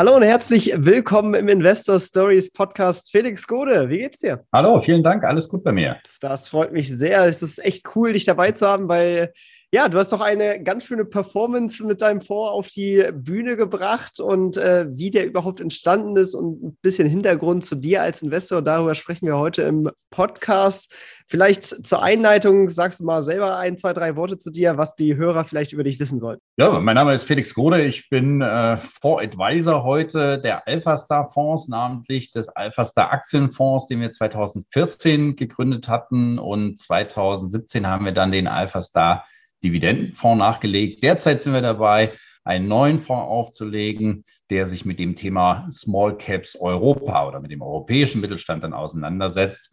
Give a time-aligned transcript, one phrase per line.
[0.00, 3.10] Hallo und herzlich willkommen im Investor Stories Podcast.
[3.10, 4.42] Felix Gode, wie geht's dir?
[4.50, 5.98] Hallo, vielen Dank, alles gut bei mir.
[6.22, 7.26] Das freut mich sehr.
[7.26, 9.34] Es ist echt cool, dich dabei zu haben, weil
[9.72, 14.18] ja, du hast doch eine ganz schöne Performance mit deinem Fonds auf die Bühne gebracht
[14.18, 18.62] und äh, wie der überhaupt entstanden ist und ein bisschen Hintergrund zu dir als Investor.
[18.62, 20.92] Darüber sprechen wir heute im Podcast.
[21.28, 25.14] Vielleicht zur Einleitung sagst du mal selber ein, zwei, drei Worte zu dir, was die
[25.14, 26.42] Hörer vielleicht über dich wissen sollten.
[26.56, 27.84] Ja, mein Name ist Felix Grode.
[27.84, 35.36] Ich bin äh, Fondsadvisor heute der Alphastar Fonds, namentlich des Alphastar Aktienfonds, den wir 2014
[35.36, 39.24] gegründet hatten und 2017 haben wir dann den Alphastar
[39.62, 41.02] Dividendenfonds nachgelegt.
[41.02, 42.12] Derzeit sind wir dabei,
[42.44, 47.62] einen neuen Fonds aufzulegen, der sich mit dem Thema Small Caps Europa oder mit dem
[47.62, 49.72] europäischen Mittelstand dann auseinandersetzt.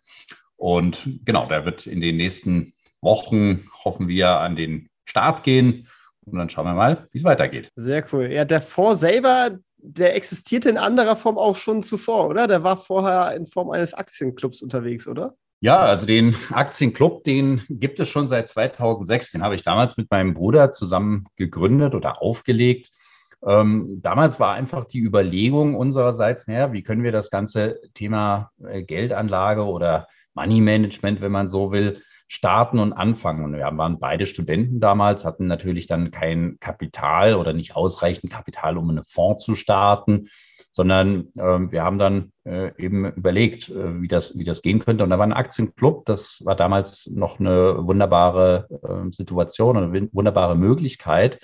[0.58, 5.88] Und genau, der wird in den nächsten Wochen, hoffen wir, an den Start gehen.
[6.26, 7.72] Und dann schauen wir mal, wie es weitergeht.
[7.76, 8.32] Sehr cool.
[8.32, 12.48] Ja, der Fonds selber, der existierte in anderer Form auch schon zuvor, oder?
[12.48, 15.36] Der war vorher in Form eines Aktienclubs unterwegs, oder?
[15.60, 19.32] Ja, also den Aktienclub, den gibt es schon seit 2006.
[19.32, 22.92] Den habe ich damals mit meinem Bruder zusammen gegründet oder aufgelegt.
[23.44, 28.84] Ähm, damals war einfach die Überlegung unsererseits, naja, wie können wir das ganze Thema äh,
[28.84, 33.44] Geldanlage oder Money Management, wenn man so will, starten und anfangen.
[33.44, 38.78] Und wir waren beide Studenten damals, hatten natürlich dann kein Kapital oder nicht ausreichend Kapital,
[38.78, 40.30] um einen Fonds zu starten
[40.78, 45.04] sondern äh, wir haben dann äh, eben überlegt, äh, wie, das, wie das gehen könnte.
[45.04, 50.56] Und da war ein Aktienclub, das war damals noch eine wunderbare ähm, Situation, eine wunderbare
[50.56, 51.40] Möglichkeit.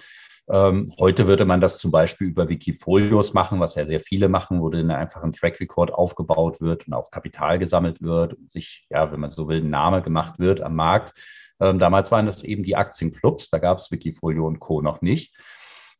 [0.48, 4.62] Ähm, heute würde man das zum Beispiel über Wikifolios machen, was ja sehr viele machen,
[4.62, 8.86] wo dann einfach ein Track Record aufgebaut wird und auch Kapital gesammelt wird und sich,
[8.92, 11.18] ja, wenn man so will, ein Name gemacht wird am Markt.
[11.60, 14.84] Ähm, damals waren das eben die Aktienclubs, da gab es Wikifolio und Co.
[14.84, 15.36] noch nicht.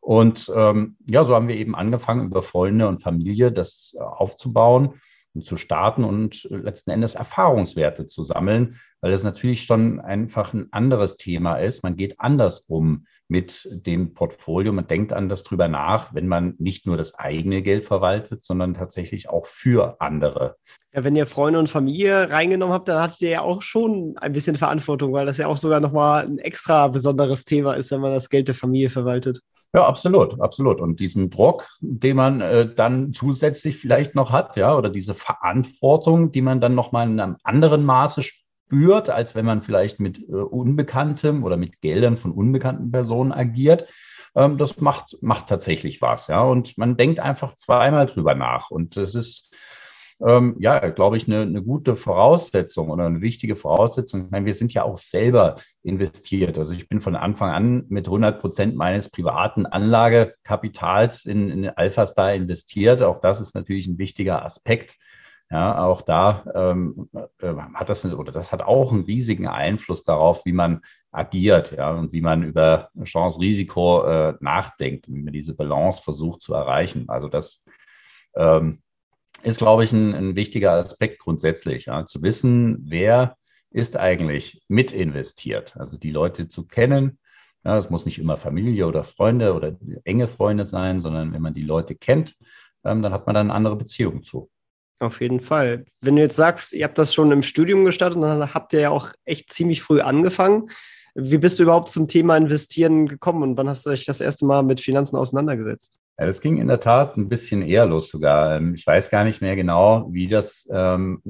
[0.04, 5.00] Und ähm, ja, so haben wir eben angefangen, über Freunde und Familie das äh, aufzubauen
[5.34, 10.68] und zu starten und letzten Endes Erfahrungswerte zu sammeln, weil das natürlich schon einfach ein
[10.72, 11.84] anderes Thema ist.
[11.84, 14.74] Man geht anders um mit dem Portfolio.
[14.74, 19.30] Man denkt anders drüber nach, wenn man nicht nur das eigene Geld verwaltet, sondern tatsächlich
[19.30, 20.58] auch für andere.
[20.94, 24.34] Ja, wenn ihr Freunde und Familie reingenommen habt, dann hattet ihr ja auch schon ein
[24.34, 28.12] bisschen Verantwortung, weil das ja auch sogar nochmal ein extra besonderes Thema ist, wenn man
[28.12, 29.40] das Geld der Familie verwaltet.
[29.76, 30.80] Ja, absolut, absolut.
[30.80, 36.32] Und diesen Druck, den man äh, dann zusätzlich vielleicht noch hat, ja, oder diese Verantwortung,
[36.32, 40.34] die man dann nochmal in einem anderen Maße spürt, als wenn man vielleicht mit äh,
[40.34, 43.88] Unbekanntem oder mit Geldern von unbekannten Personen agiert,
[44.36, 46.44] ähm, das macht, macht tatsächlich was, ja.
[46.44, 48.70] Und man denkt einfach zweimal drüber nach.
[48.70, 49.56] Und das ist
[50.26, 54.26] ähm, ja, glaube ich, eine, eine gute Voraussetzung oder eine wichtige Voraussetzung.
[54.26, 56.58] Ich meine, wir sind ja auch selber investiert.
[56.58, 62.34] Also ich bin von Anfang an mit 100 Prozent meines privaten Anlagekapitals in, in Alphastar
[62.34, 63.02] investiert.
[63.02, 64.98] Auch das ist natürlich ein wichtiger Aspekt.
[65.52, 70.46] Ja, auch da ähm, äh, hat das oder das hat auch einen riesigen Einfluss darauf,
[70.46, 70.82] wie man
[71.12, 76.42] agiert, ja, und wie man über Chance-Risiko äh, nachdenkt und wie man diese Balance versucht
[76.42, 77.06] zu erreichen.
[77.08, 77.64] Also das
[78.36, 78.82] ähm,
[79.42, 83.36] ist, glaube ich, ein, ein wichtiger Aspekt grundsätzlich, ja, zu wissen, wer
[83.72, 85.76] ist eigentlich mit investiert.
[85.78, 87.18] Also die Leute zu kennen.
[87.66, 91.54] Ja, es muss nicht immer Familie oder Freunde oder enge Freunde sein, sondern wenn man
[91.54, 92.36] die Leute kennt,
[92.84, 94.50] ähm, dann hat man dann eine andere Beziehung zu.
[95.00, 95.86] Auf jeden Fall.
[96.02, 98.90] Wenn du jetzt sagst, ihr habt das schon im Studium gestartet, dann habt ihr ja
[98.90, 100.70] auch echt ziemlich früh angefangen.
[101.16, 104.46] Wie bist du überhaupt zum Thema Investieren gekommen und wann hast du dich das erste
[104.46, 106.00] Mal mit Finanzen auseinandergesetzt?
[106.20, 108.58] Ja, das ging in der Tat ein bisschen eher los sogar.
[108.58, 111.22] Ähm, ich weiß gar nicht mehr genau, wie das ähm,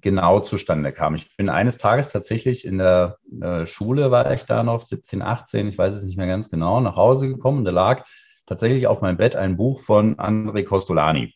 [0.00, 1.14] genau zustande kam.
[1.14, 5.68] Ich bin eines Tages tatsächlich in der äh, Schule, war ich da noch, 17, 18,
[5.68, 8.04] ich weiß es nicht mehr ganz genau, nach Hause gekommen und da lag
[8.46, 11.34] tatsächlich auf meinem Bett ein Buch von André Costolani.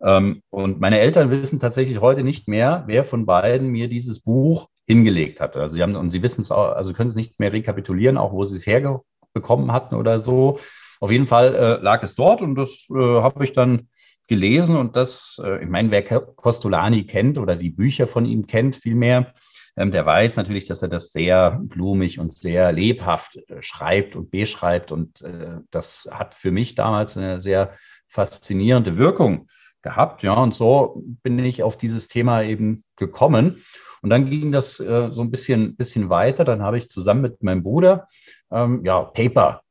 [0.00, 4.68] Ähm, und meine Eltern wissen tatsächlich heute nicht mehr, wer von beiden mir dieses Buch
[4.86, 5.56] hingelegt hat.
[5.56, 8.32] Also sie haben, und sie wissen es auch, also können es nicht mehr rekapitulieren, auch
[8.32, 10.58] wo sie es herbekommen hatten oder so.
[11.00, 13.88] Auf jeden Fall äh, lag es dort und das äh, habe ich dann
[14.26, 18.76] gelesen und das, äh, ich meine, wer Costolani kennt oder die Bücher von ihm kennt
[18.76, 19.32] vielmehr,
[19.76, 24.30] ähm, der weiß natürlich, dass er das sehr blumig und sehr lebhaft äh, schreibt und
[24.30, 27.74] beschreibt und äh, das hat für mich damals eine sehr
[28.08, 29.48] faszinierende Wirkung
[29.82, 30.22] gehabt.
[30.22, 33.62] Ja, und so bin ich auf dieses Thema eben gekommen.
[34.02, 36.44] Und dann ging das äh, so ein bisschen, bisschen weiter.
[36.44, 38.08] Dann habe ich zusammen mit meinem Bruder
[38.50, 39.04] ähm, ja,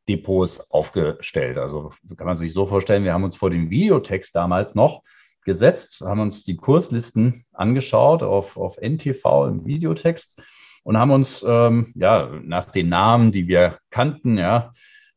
[0.07, 1.57] Paper-Depots aufgestellt.
[1.57, 5.03] Also kann man sich so vorstellen, wir haben uns vor dem Videotext damals noch
[5.45, 10.41] gesetzt, haben uns die Kurslisten angeschaut auf, auf NTV im Videotext
[10.83, 14.71] und haben uns ähm, ja, nach den Namen, die wir kannten, ja,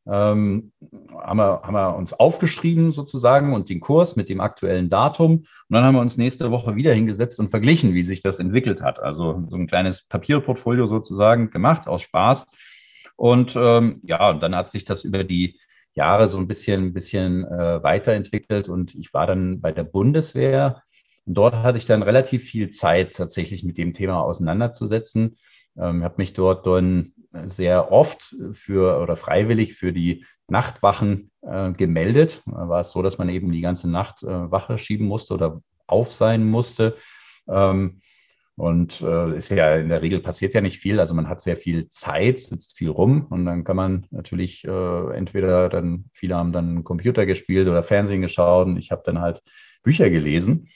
[0.06, 0.72] ähm,
[1.12, 5.38] haben, wir, haben wir uns aufgeschrieben sozusagen und den Kurs mit dem aktuellen Datum.
[5.38, 8.82] Und dann haben wir uns nächste Woche wieder hingesetzt und verglichen, wie sich das entwickelt
[8.82, 9.00] hat.
[9.00, 12.46] Also so ein kleines Papierportfolio sozusagen gemacht aus Spaß.
[13.20, 15.60] Und ähm, ja, dann hat sich das über die
[15.92, 20.82] Jahre so ein bisschen, bisschen äh, weiterentwickelt und ich war dann bei der Bundeswehr.
[21.26, 25.36] Und dort hatte ich dann relativ viel Zeit, tatsächlich mit dem Thema auseinanderzusetzen.
[25.76, 27.12] Ähm, habe mich dort dann
[27.44, 32.42] sehr oft für oder freiwillig für die Nachtwachen äh, gemeldet.
[32.46, 35.60] Da war es so, dass man eben die ganze Nacht äh, Wache schieben musste oder
[35.86, 36.96] auf sein musste.
[37.46, 38.00] Ähm,
[38.60, 41.00] und äh, ist ja in der Regel passiert ja nicht viel.
[41.00, 45.16] Also man hat sehr viel Zeit, sitzt viel rum und dann kann man natürlich äh,
[45.16, 49.40] entweder dann, viele haben dann Computer gespielt oder Fernsehen geschaut und ich habe dann halt
[49.82, 50.68] Bücher gelesen.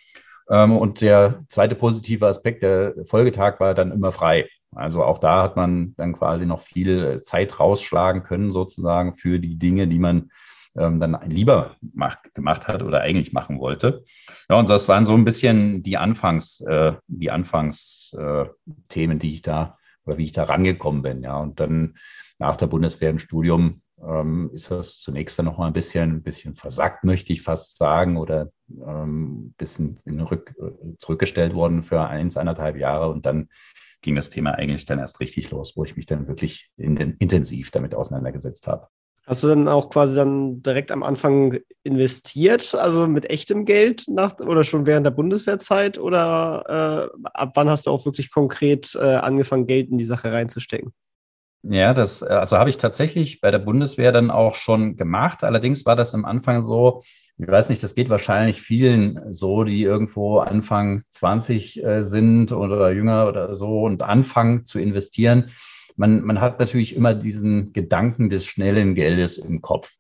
[0.49, 4.49] Ähm, und der zweite positive Aspekt, der Folgetag war dann immer frei.
[4.75, 9.59] Also auch da hat man dann quasi noch viel Zeit rausschlagen können, sozusagen für die
[9.59, 10.31] Dinge, die man
[10.77, 14.05] ähm, dann lieber macht, gemacht hat oder eigentlich machen wollte.
[14.49, 19.43] Ja, und das waren so ein bisschen die Anfangs, äh, die Anfangsthemen, äh, die ich
[19.43, 21.23] da oder wie ich da rangekommen bin.
[21.23, 21.97] Ja, und dann
[22.39, 26.23] nach der Bundeswehr im Studium ähm, ist das zunächst dann noch mal ein bisschen, ein
[26.23, 30.55] bisschen versackt, möchte ich fast sagen, oder ähm, ein bisschen Rück,
[30.99, 33.49] zurückgestellt worden für eins, anderthalb Jahre und dann
[34.03, 37.71] ging das Thema eigentlich dann erst richtig los, wo ich mich dann wirklich in, intensiv
[37.71, 38.89] damit auseinandergesetzt habe.
[39.27, 44.39] Hast du dann auch quasi dann direkt am Anfang investiert, also mit echtem Geld nach,
[44.41, 48.99] oder schon während der Bundeswehrzeit oder äh, ab wann hast du auch wirklich konkret äh,
[48.99, 50.93] angefangen, Geld in die Sache reinzustecken?
[51.63, 55.43] Ja, das also habe ich tatsächlich bei der Bundeswehr dann auch schon gemacht.
[55.43, 57.01] Allerdings war das am Anfang so,
[57.39, 62.91] ich weiß nicht, das geht wahrscheinlich vielen so, die irgendwo Anfang 20 äh, sind oder
[62.91, 65.51] jünger oder so und anfangen zu investieren
[65.97, 69.97] man, man hat natürlich immer diesen Gedanken des schnellen Geldes im Kopf.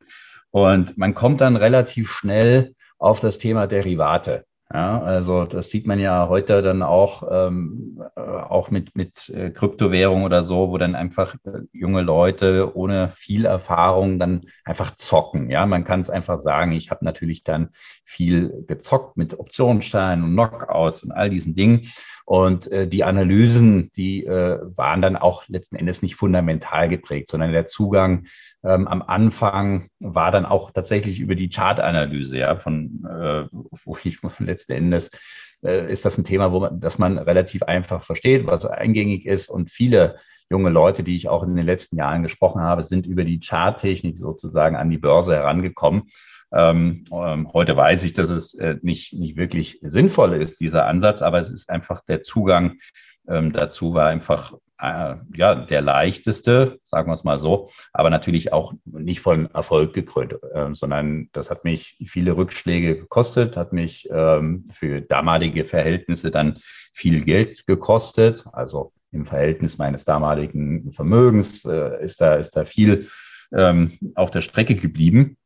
[0.50, 4.44] Und man kommt dann relativ schnell auf das Thema Derivate.
[4.72, 9.50] Ja, also das sieht man ja heute dann auch, ähm, äh, auch mit, mit äh,
[9.50, 15.50] Kryptowährung oder so, wo dann einfach äh, junge Leute ohne viel Erfahrung dann einfach zocken.
[15.50, 17.68] Ja, man kann es einfach sagen, ich habe natürlich dann
[18.04, 21.92] viel gezockt mit Optionsscheinen und Knockouts und all diesen Dingen.
[22.24, 27.52] Und äh, die Analysen, die äh, waren dann auch letzten Endes nicht fundamental geprägt, sondern
[27.52, 28.26] der Zugang
[28.64, 33.44] ähm, am Anfang war dann auch tatsächlich über die Chartanalyse, ja, von äh,
[33.84, 35.10] wo ich letzten Endes
[35.62, 39.50] äh, ist das ein Thema, wo man, das man relativ einfach versteht, was eingängig ist
[39.50, 40.16] und viele
[40.50, 44.18] junge Leute, die ich auch in den letzten Jahren gesprochen habe, sind über die Charttechnik
[44.18, 46.04] sozusagen an die Börse herangekommen.
[46.54, 51.20] Ähm, ähm, heute weiß ich, dass es äh, nicht, nicht wirklich sinnvoll ist, dieser Ansatz,
[51.20, 52.78] aber es ist einfach der Zugang
[53.28, 58.52] ähm, dazu war einfach äh, ja, der leichteste, sagen wir es mal so, aber natürlich
[58.52, 64.08] auch nicht von Erfolg gekrönt, äh, sondern das hat mich viele Rückschläge gekostet, hat mich
[64.10, 66.58] ähm, für damalige Verhältnisse dann
[66.92, 68.44] viel Geld gekostet.
[68.52, 73.08] Also im Verhältnis meines damaligen Vermögens äh, ist, da, ist da viel
[73.52, 75.36] ähm, auf der Strecke geblieben.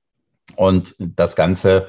[0.57, 1.89] Und das Ganze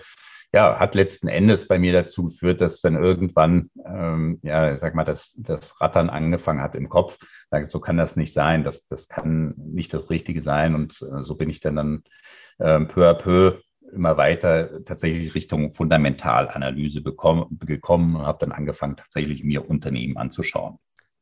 [0.52, 4.96] ja, hat letzten Endes bei mir dazu geführt, dass dann irgendwann, ähm, ja, ich sag
[4.96, 7.18] mal, das, das Rattern angefangen hat im Kopf.
[7.68, 10.74] So kann das nicht sein, das, das kann nicht das Richtige sein.
[10.74, 12.04] Und äh, so bin ich dann, dann
[12.58, 13.60] äh, peu à peu
[13.92, 20.78] immer weiter tatsächlich Richtung Fundamentalanalyse bekommen, gekommen und habe dann angefangen, tatsächlich mir Unternehmen anzuschauen.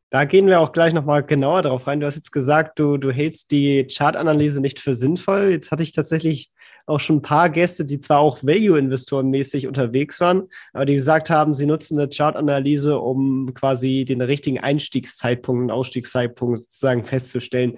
[0.10, 2.00] Da gehen wir auch gleich nochmal genauer drauf rein.
[2.00, 5.50] Du hast jetzt gesagt, du, du hältst die Chartanalyse nicht für sinnvoll.
[5.50, 6.50] Jetzt hatte ich tatsächlich
[6.86, 11.30] auch schon ein paar Gäste, die zwar auch Value-Investoren mäßig unterwegs waren, aber die gesagt
[11.30, 17.78] haben, sie nutzen eine Chartanalyse, um quasi den richtigen Einstiegszeitpunkt und Ausstiegszeitpunkt sozusagen festzustellen.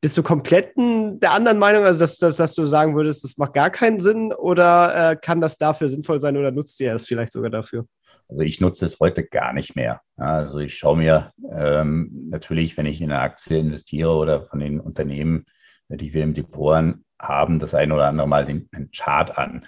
[0.00, 3.52] Bist du komplett der anderen Meinung, also dass, dass, dass du sagen würdest, das macht
[3.52, 7.32] gar keinen Sinn oder äh, kann das dafür sinnvoll sein oder nutzt ihr es vielleicht
[7.32, 7.84] sogar dafür?
[8.30, 10.02] Also ich nutze es heute gar nicht mehr.
[10.16, 14.78] Also ich schaue mir ähm, natürlich, wenn ich in eine Aktie investiere oder von den
[14.78, 15.46] Unternehmen,
[15.88, 19.66] die wir im Depot haben, das eine oder andere Mal den, den Chart an.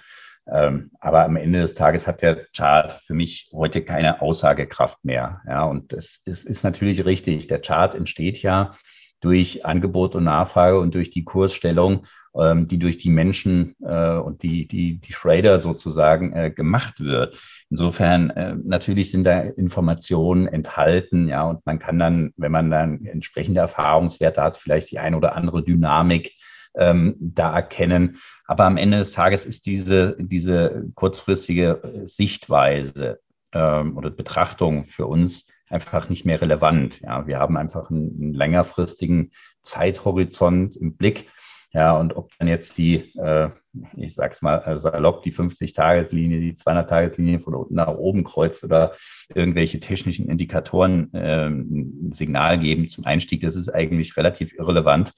[0.49, 5.41] Ähm, aber am Ende des Tages hat der Chart für mich heute keine Aussagekraft mehr.
[5.45, 7.47] Ja, und das ist, ist natürlich richtig.
[7.47, 8.71] Der Chart entsteht ja
[9.19, 12.05] durch Angebot und Nachfrage und durch die Kursstellung,
[12.39, 17.37] ähm, die durch die Menschen äh, und die, die, die Trader sozusagen äh, gemacht wird.
[17.69, 23.05] Insofern äh, natürlich sind da Informationen enthalten, ja, und man kann dann, wenn man dann
[23.05, 26.33] entsprechende Erfahrungswerte hat, vielleicht die ein oder andere Dynamik
[26.75, 28.17] ähm, da erkennen.
[28.45, 33.19] Aber am Ende des Tages ist diese, diese kurzfristige Sichtweise
[33.53, 37.01] ähm, oder Betrachtung für uns einfach nicht mehr relevant.
[37.01, 41.27] Ja, wir haben einfach einen, einen längerfristigen Zeithorizont im Blick.
[41.73, 43.49] Ja, und ob dann jetzt die, äh,
[43.97, 48.93] ich sag's mal äh, salopp, die 50-Tageslinie, die 200-Tageslinie von unten nach oben kreuzt oder
[49.33, 55.13] irgendwelche technischen Indikatoren äh, ein Signal geben zum Einstieg, das ist eigentlich relativ irrelevant.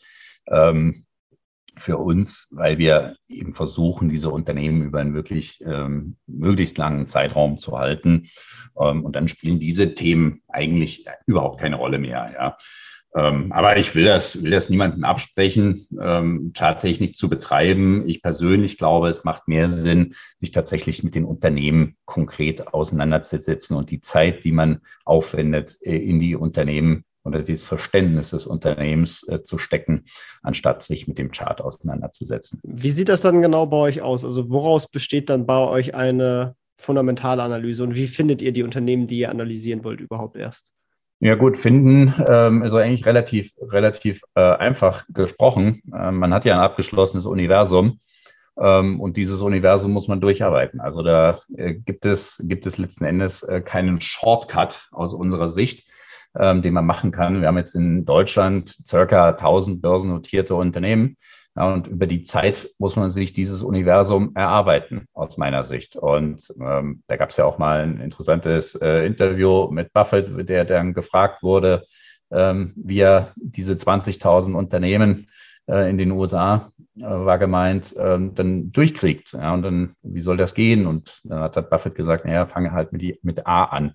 [0.47, 1.05] Ähm,
[1.77, 7.59] für uns, weil wir eben versuchen, diese Unternehmen über einen wirklich ähm, möglichst langen Zeitraum
[7.59, 8.29] zu halten.
[8.79, 12.31] Ähm, und dann spielen diese Themen eigentlich überhaupt keine Rolle mehr.
[12.33, 12.57] Ja.
[13.15, 18.03] Ähm, aber ich will das, will das niemandem absprechen, ähm, Charttechnik zu betreiben.
[18.07, 23.89] Ich persönlich glaube, es macht mehr Sinn, sich tatsächlich mit den Unternehmen konkret auseinanderzusetzen und
[23.89, 29.41] die Zeit, die man aufwendet, äh, in die Unternehmen oder dieses Verständnis des Unternehmens äh,
[29.41, 30.03] zu stecken,
[30.43, 32.59] anstatt sich mit dem Chart auseinanderzusetzen.
[32.63, 34.25] Wie sieht das dann genau bei euch aus?
[34.25, 39.07] Also woraus besteht dann bei euch eine fundamentale Analyse und wie findet ihr die Unternehmen,
[39.07, 40.74] die ihr analysieren wollt, überhaupt erst?
[41.19, 45.81] Ja gut, finden ähm, ist eigentlich relativ, relativ äh, einfach gesprochen.
[45.95, 47.99] Ähm, man hat ja ein abgeschlossenes Universum
[48.59, 50.81] ähm, und dieses Universum muss man durcharbeiten.
[50.81, 55.87] Also da äh, gibt, es, gibt es letzten Endes äh, keinen Shortcut aus unserer Sicht
[56.37, 57.41] ähm, den man machen kann.
[57.41, 61.17] Wir haben jetzt in Deutschland circa 1000 börsennotierte Unternehmen.
[61.55, 65.95] Ja, und über die Zeit muss man sich dieses Universum erarbeiten, aus meiner Sicht.
[65.95, 70.65] Und ähm, da gab es ja auch mal ein interessantes äh, Interview mit Buffett, der
[70.65, 71.85] dann gefragt wurde,
[72.29, 75.29] ähm, wie er diese 20.000 Unternehmen
[75.67, 79.31] äh, in den USA, äh, war gemeint, ähm, dann durchkriegt.
[79.31, 80.85] Ja, und dann, wie soll das gehen?
[80.85, 83.93] Und dann hat Buffett gesagt, naja, fange halt mit, die, mit A an.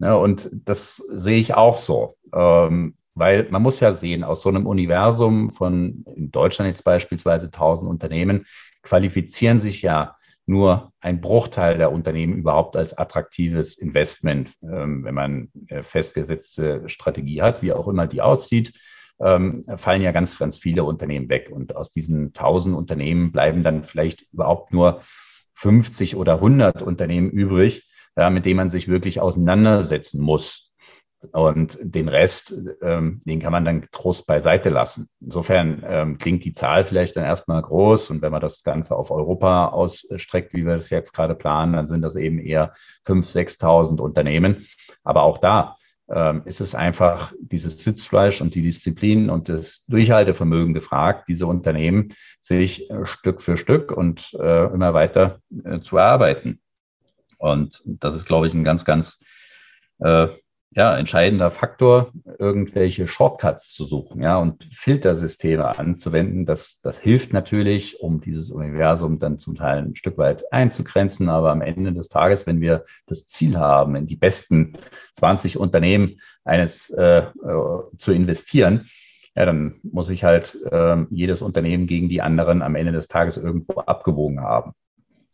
[0.00, 2.16] Ja, und das sehe ich auch so.
[2.34, 7.46] Ähm, weil man muss ja sehen, aus so einem Universum von in Deutschland jetzt beispielsweise
[7.46, 8.46] 1000 Unternehmen
[8.82, 10.16] qualifizieren sich ja
[10.48, 17.42] nur ein Bruchteil der Unternehmen überhaupt als attraktives Investment, ähm, wenn man äh, festgesetzte Strategie
[17.42, 18.72] hat, wie auch immer die aussieht.
[19.20, 21.50] Ähm, fallen ja ganz, ganz viele Unternehmen weg.
[21.52, 25.02] Und aus diesen 1000 Unternehmen bleiben dann vielleicht überhaupt nur
[25.54, 27.84] 50 oder 100 Unternehmen übrig,
[28.30, 30.67] mit dem man sich wirklich auseinandersetzen muss.
[31.32, 35.08] Und den Rest, ähm, den kann man dann Trost beiseite lassen.
[35.20, 38.10] Insofern ähm, klingt die Zahl vielleicht dann erstmal groß.
[38.10, 41.86] Und wenn man das Ganze auf Europa ausstreckt, wie wir das jetzt gerade planen, dann
[41.86, 42.72] sind das eben eher
[43.06, 44.66] 5.000, 6.000 Unternehmen.
[45.02, 45.76] Aber auch da
[46.08, 52.14] ähm, ist es einfach dieses Sitzfleisch und die Disziplin und das Durchhaltevermögen gefragt, diese Unternehmen
[52.40, 56.60] sich äh, Stück für Stück und äh, immer weiter äh, zu erarbeiten.
[57.38, 59.18] Und das ist, glaube ich, ein ganz, ganz
[60.00, 60.28] äh,
[60.70, 66.44] ja, entscheidender Faktor, irgendwelche Shortcuts zu suchen, ja, und Filtersysteme anzuwenden.
[66.44, 71.28] Das, das hilft natürlich, um dieses Universum dann zum Teil ein Stück weit einzugrenzen.
[71.30, 74.74] Aber am Ende des Tages, wenn wir das Ziel haben, in die besten
[75.14, 77.32] 20 Unternehmen eines äh, äh,
[77.96, 78.88] zu investieren,
[79.34, 83.36] ja, dann muss ich halt äh, jedes Unternehmen gegen die anderen am Ende des Tages
[83.36, 84.74] irgendwo abgewogen haben.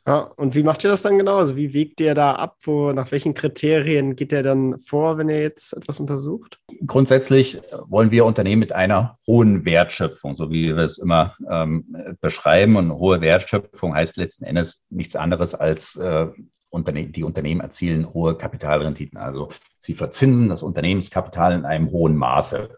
[0.07, 1.37] Ja, und wie macht ihr das dann genau?
[1.37, 2.57] Also wie wägt ihr da ab?
[2.61, 6.61] Wo, nach welchen Kriterien geht ihr dann vor, wenn ihr jetzt etwas untersucht?
[6.87, 12.77] Grundsätzlich wollen wir Unternehmen mit einer hohen Wertschöpfung, so wie wir es immer ähm, beschreiben.
[12.77, 16.27] Und hohe Wertschöpfung heißt letzten Endes nichts anderes als äh,
[16.69, 19.17] Unterne die Unternehmen erzielen hohe Kapitalrenditen.
[19.17, 22.69] Also sie verzinsen das Unternehmenskapital in einem hohen Maße.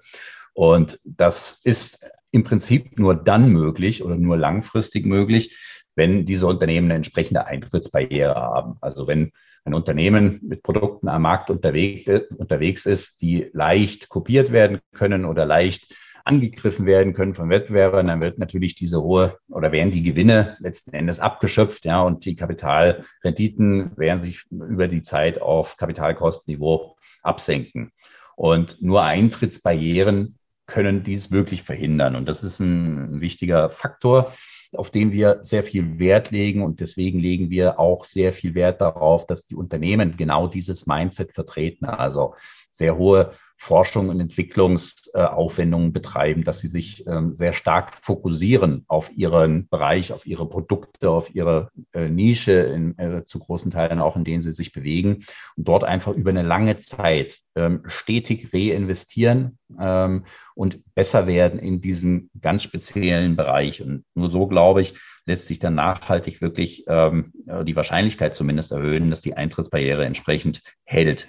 [0.55, 5.57] Und das ist im Prinzip nur dann möglich oder nur langfristig möglich,
[5.97, 8.77] wenn diese Unternehmen eine entsprechende Eintrittsbarriere haben.
[8.81, 9.33] Also wenn
[9.65, 15.93] ein Unternehmen mit Produkten am Markt unterwegs, ist, die leicht kopiert werden können oder leicht
[16.25, 20.93] angegriffen werden können von Wettbewerbern, dann wird natürlich diese hohe oder werden die Gewinne letzten
[20.93, 27.93] Endes abgeschöpft, ja, und die Kapitalrenditen werden sich über die Zeit auf Kapitalkostenniveau absenken.
[28.35, 30.37] Und nur Eintrittsbarrieren
[30.67, 32.17] können dies wirklich verhindern.
[32.17, 34.33] Und das ist ein wichtiger Faktor
[34.75, 36.63] auf den wir sehr viel Wert legen.
[36.63, 41.33] Und deswegen legen wir auch sehr viel Wert darauf, dass die Unternehmen genau dieses Mindset
[41.33, 41.85] vertreten.
[41.87, 42.35] Also
[42.77, 49.67] sehr hohe Forschung und Entwicklungsaufwendungen betreiben, dass sie sich ähm, sehr stark fokussieren auf ihren
[49.69, 54.25] Bereich, auf ihre Produkte, auf ihre äh, Nische, in, äh, zu großen Teilen auch, in
[54.25, 55.25] denen sie sich bewegen
[55.57, 61.81] und dort einfach über eine lange Zeit ähm, stetig reinvestieren ähm, und besser werden in
[61.81, 63.83] diesem ganz speziellen Bereich.
[63.83, 69.23] Und nur so, glaube ich, lässt sich dann nachhaltig wirklich die Wahrscheinlichkeit zumindest erhöhen, dass
[69.23, 71.29] die Eintrittsbarriere entsprechend hält.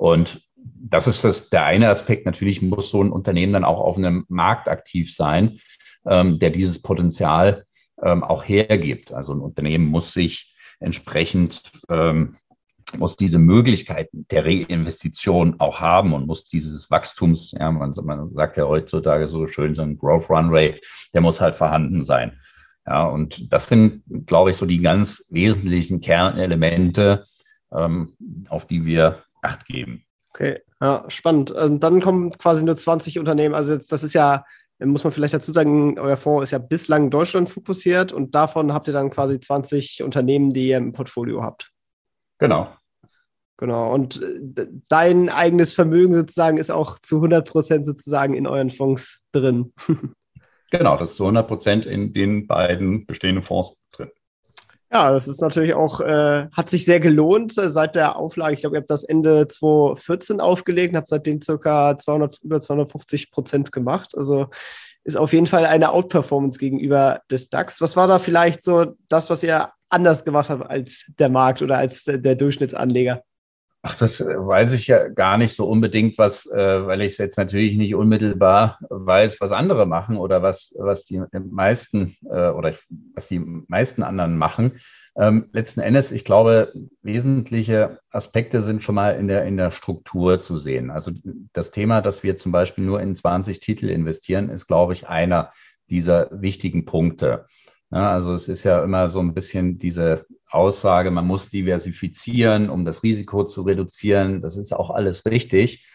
[0.00, 2.24] Und das ist das, der eine Aspekt.
[2.24, 5.58] Natürlich muss so ein Unternehmen dann auch auf einem Markt aktiv sein,
[6.06, 7.66] ähm, der dieses Potenzial
[8.02, 9.12] ähm, auch hergibt.
[9.12, 12.36] Also ein Unternehmen muss sich entsprechend, ähm,
[12.96, 18.56] muss diese Möglichkeiten der Reinvestition auch haben und muss dieses Wachstums, ja, man, man sagt
[18.56, 20.80] ja heutzutage so schön, so ein Growth Run Rate,
[21.12, 22.40] der muss halt vorhanden sein.
[22.86, 27.26] Ja, und das sind, glaube ich, so die ganz wesentlichen Kernelemente,
[27.70, 28.16] ähm,
[28.48, 30.04] auf die wir Acht geben.
[30.30, 31.50] Okay, ja, spannend.
[31.50, 33.54] Und ähm, dann kommen quasi nur 20 Unternehmen.
[33.54, 34.44] Also jetzt, das ist ja,
[34.78, 38.86] muss man vielleicht dazu sagen, euer Fonds ist ja bislang Deutschland fokussiert und davon habt
[38.86, 41.70] ihr dann quasi 20 Unternehmen, die ihr im Portfolio habt.
[42.38, 42.68] Genau.
[43.60, 43.92] Genau.
[43.92, 49.22] Und äh, dein eigenes Vermögen sozusagen ist auch zu 100 Prozent sozusagen in euren Fonds
[49.32, 49.74] drin.
[50.70, 54.10] genau, das ist zu 100 Prozent in den beiden bestehenden Fonds drin.
[54.92, 58.54] Ja, das ist natürlich auch, äh, hat sich sehr gelohnt äh, seit der Auflage.
[58.54, 63.30] Ich glaube, ihr habt das Ende 2014 aufgelegt und habt seitdem circa 200, über 250
[63.30, 64.14] Prozent gemacht.
[64.16, 64.48] Also
[65.04, 67.80] ist auf jeden Fall eine Outperformance gegenüber des DAX.
[67.80, 71.78] Was war da vielleicht so das, was ihr anders gemacht habt als der Markt oder
[71.78, 73.22] als der, der Durchschnittsanleger?
[73.82, 77.38] Ach, das weiß ich ja gar nicht so unbedingt, was, äh, weil ich es jetzt
[77.38, 82.74] natürlich nicht unmittelbar weiß, was andere machen oder was, was die meisten äh, oder
[83.14, 84.80] was die meisten anderen machen.
[85.16, 90.40] Ähm, letzten Endes, ich glaube, wesentliche Aspekte sind schon mal in der, in der Struktur
[90.40, 90.90] zu sehen.
[90.90, 91.12] Also
[91.54, 95.52] das Thema, dass wir zum Beispiel nur in 20 Titel investieren, ist, glaube ich, einer
[95.88, 97.46] dieser wichtigen Punkte.
[97.92, 102.84] Ja, also es ist ja immer so ein bisschen diese Aussage, man muss diversifizieren, um
[102.84, 104.42] das Risiko zu reduzieren.
[104.42, 105.86] Das ist auch alles richtig.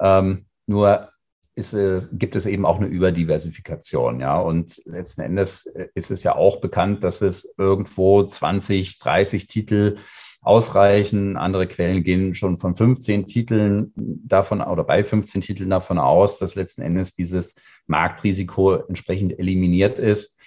[0.00, 1.10] Ähm, nur
[1.54, 4.20] ist, äh, gibt es eben auch eine Überdiversifikation.
[4.20, 4.38] Ja?
[4.38, 9.96] Und letzten Endes äh, ist es ja auch bekannt, dass es irgendwo 20, 30 Titel
[10.42, 11.36] ausreichen.
[11.36, 16.54] Andere Quellen gehen schon von 15 Titeln davon oder bei 15 Titeln davon aus, dass
[16.54, 20.38] letzten Endes dieses Marktrisiko entsprechend eliminiert ist.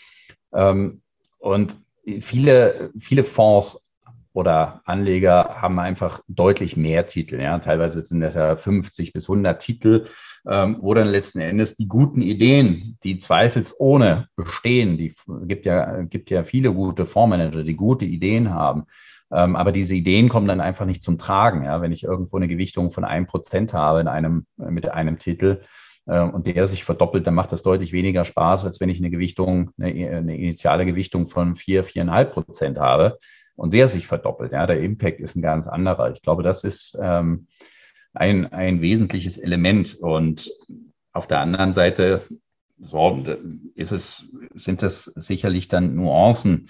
[0.54, 1.02] Ähm,
[1.40, 1.78] und
[2.22, 3.80] viele, viele Fonds
[4.34, 7.40] oder Anleger haben einfach deutlich mehr Titel.
[7.40, 7.60] Ja.
[7.60, 10.06] Teilweise sind das ja 50 bis 100 Titel,
[10.50, 15.14] ähm, wo dann letzten Endes die guten Ideen, die zweifelsohne bestehen, die
[15.44, 18.86] gibt ja, gibt ja viele gute Fondsmanager, die gute Ideen haben.
[19.32, 21.64] Ähm, aber diese Ideen kommen dann einfach nicht zum Tragen.
[21.64, 21.82] Ja.
[21.82, 25.62] Wenn ich irgendwo eine Gewichtung von einem Prozent habe in einem, mit einem Titel,
[26.06, 29.72] und der sich verdoppelt, dann macht das deutlich weniger Spaß, als wenn ich eine Gewichtung,
[29.80, 33.20] eine, eine initiale Gewichtung von vier, viereinhalb Prozent habe
[33.56, 34.52] und der sich verdoppelt.
[34.52, 36.12] Ja, der Impact ist ein ganz anderer.
[36.12, 37.48] Ich glaube, das ist ähm,
[38.14, 39.96] ein, ein wesentliches Element.
[39.96, 40.52] Und
[41.14, 42.22] auf der anderen Seite
[42.80, 43.24] so,
[43.76, 46.70] ist es, sind das sicherlich dann Nuancen,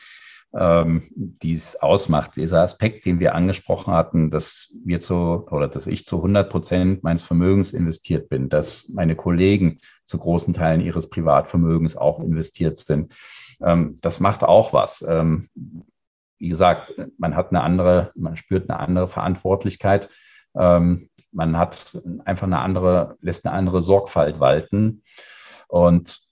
[0.57, 2.35] ähm, die es ausmacht.
[2.35, 7.03] Dieser Aspekt, den wir angesprochen hatten, dass wir zu oder dass ich zu 100 Prozent
[7.03, 13.13] meines Vermögens investiert bin, dass meine Kollegen zu großen Teilen ihres Privatvermögens auch investiert sind.
[13.61, 15.03] Ähm, das macht auch was.
[15.07, 15.49] Ähm,
[16.37, 20.09] wie gesagt, man hat eine andere, man spürt eine andere Verantwortlichkeit.
[20.55, 25.03] Ähm, man hat einfach eine andere, lässt eine andere Sorgfalt walten.
[25.67, 26.22] Und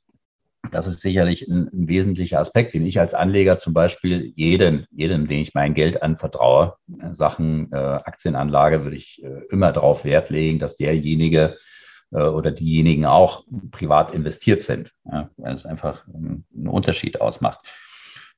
[0.69, 5.26] das ist sicherlich ein, ein, wesentlicher Aspekt, den ich als Anleger zum Beispiel jedem, jedem,
[5.28, 10.30] den ich mein Geld anvertraue, in Sachen äh, Aktienanlage, würde ich äh, immer darauf Wert
[10.30, 11.58] legen, dass derjenige
[12.12, 17.60] äh, oder diejenigen auch privat investiert sind, ja, weil es einfach einen Unterschied ausmacht.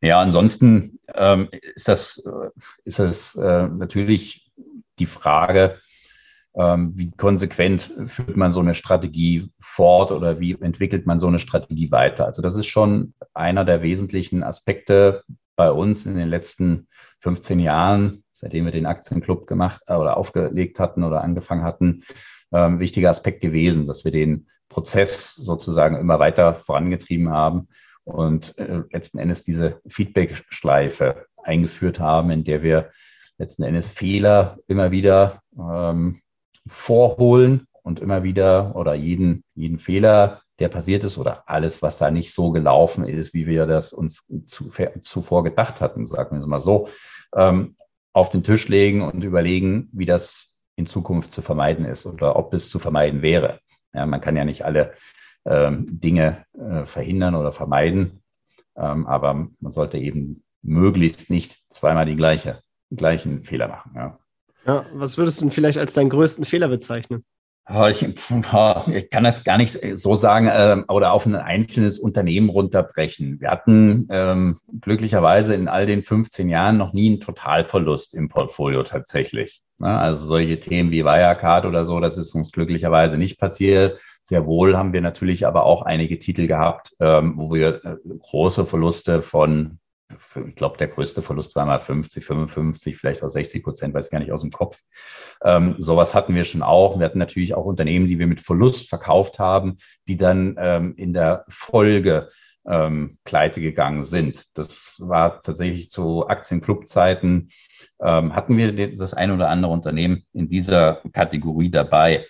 [0.01, 2.49] Ja, ansonsten ähm, ist das, äh,
[2.83, 4.51] ist das äh, natürlich
[4.99, 5.79] die Frage, ähm,
[6.55, 11.91] wie konsequent führt man so eine Strategie fort oder wie entwickelt man so eine Strategie
[11.91, 12.25] weiter?
[12.25, 15.23] Also das ist schon einer der wesentlichen Aspekte
[15.55, 16.87] bei uns in den letzten
[17.21, 22.03] 15 Jahren, seitdem wir den Aktienclub gemacht äh, oder aufgelegt hatten oder angefangen hatten,
[22.51, 27.67] ähm, wichtiger Aspekt gewesen, dass wir den Prozess sozusagen immer weiter vorangetrieben haben
[28.03, 32.91] und äh, letzten Endes diese Feedback-Schleife eingeführt haben, in der wir
[33.37, 36.19] letzten Endes Fehler immer wieder ähm,
[36.67, 42.11] vorholen und immer wieder oder jeden, jeden Fehler, der passiert ist oder alles, was da
[42.11, 44.69] nicht so gelaufen ist, wie wir das uns zu,
[45.01, 46.87] zuvor gedacht hatten, sagen wir es mal so,
[47.35, 47.75] ähm,
[48.13, 52.53] auf den Tisch legen und überlegen, wie das in Zukunft zu vermeiden ist oder ob
[52.53, 53.59] es zu vermeiden wäre.
[53.93, 54.93] Ja, man kann ja nicht alle
[55.45, 58.23] ähm, Dinge äh, verhindern oder vermeiden,
[58.75, 63.91] ähm, aber man sollte eben möglichst nicht zweimal die gleiche, gleichen Fehler machen.
[63.95, 64.19] Ja.
[64.65, 67.23] Ja, was würdest du vielleicht als deinen größten Fehler bezeichnen?
[67.89, 68.03] Ich,
[68.87, 73.39] ich, kann das gar nicht so sagen äh, oder auf ein einzelnes Unternehmen runterbrechen.
[73.39, 78.83] Wir hatten ähm, glücklicherweise in all den 15 Jahren noch nie einen Totalverlust im Portfolio
[78.83, 79.61] tatsächlich.
[79.79, 83.99] Also solche Themen wie Wirecard oder so, das ist uns glücklicherweise nicht passiert.
[84.23, 88.65] Sehr wohl haben wir natürlich aber auch einige Titel gehabt, ähm, wo wir äh, große
[88.65, 89.79] Verluste von
[90.47, 94.19] ich glaube, der größte Verlust war mal 50, 55, vielleicht auch 60 Prozent, weiß gar
[94.19, 94.79] nicht aus dem Kopf.
[95.43, 96.99] Ähm, sowas hatten wir schon auch.
[96.99, 101.13] Wir hatten natürlich auch Unternehmen, die wir mit Verlust verkauft haben, die dann ähm, in
[101.13, 102.29] der Folge
[102.65, 104.57] ähm, pleite gegangen sind.
[104.57, 107.49] Das war tatsächlich zu Aktienclub-Zeiten,
[108.01, 112.25] ähm, hatten wir das ein oder andere Unternehmen in dieser Kategorie dabei.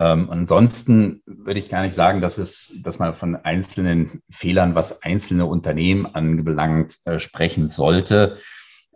[0.00, 5.02] Ähm, ansonsten würde ich gar nicht sagen, dass es, dass man von einzelnen Fehlern, was
[5.02, 8.38] einzelne Unternehmen anbelangt, äh, sprechen sollte,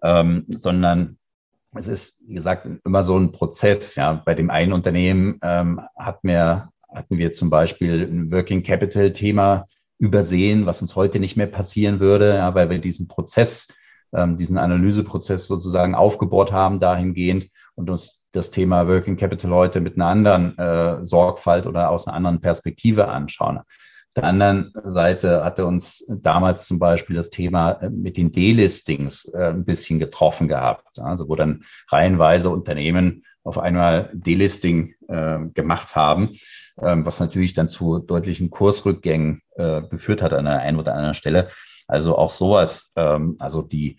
[0.03, 1.19] ähm, sondern
[1.75, 3.95] es ist, wie gesagt, immer so ein Prozess.
[3.95, 9.13] Ja, bei dem einen Unternehmen ähm, hat mir, hatten wir zum Beispiel ein Working Capital
[9.13, 9.67] Thema
[9.99, 13.69] übersehen, was uns heute nicht mehr passieren würde, ja, weil wir diesen Prozess,
[14.13, 19.97] ähm, diesen Analyseprozess sozusagen aufgebohrt haben dahingehend und uns das Thema Working Capital heute mit
[19.97, 23.59] einer anderen äh, Sorgfalt oder aus einer anderen Perspektive anschauen.
[23.59, 23.65] Auf
[24.15, 29.51] der anderen Seite hatte uns damals zum Beispiel das Thema äh, mit den D-Listings äh,
[29.51, 30.99] ein bisschen getroffen gehabt.
[30.99, 36.35] Also wo dann reihenweise Unternehmen auf einmal D-Listing äh, gemacht haben,
[36.81, 41.15] ähm, was natürlich dann zu deutlichen Kursrückgängen äh, geführt hat an der einen oder anderen
[41.15, 41.49] Stelle.
[41.89, 43.99] Also auch sowas, ähm, also die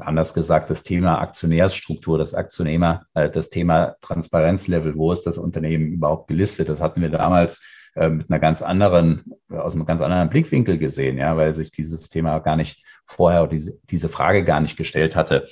[0.00, 5.92] anders gesagt, das Thema Aktionärsstruktur, das Aktionämer, äh, das Thema Transparenzlevel, wo ist das Unternehmen
[5.92, 6.70] überhaupt gelistet?
[6.70, 7.60] Das hatten wir damals
[7.94, 12.08] äh, mit einer ganz anderen, aus einem ganz anderen Blickwinkel gesehen, ja, weil sich dieses
[12.08, 15.46] Thema gar nicht vorher diese, diese Frage gar nicht gestellt hatte.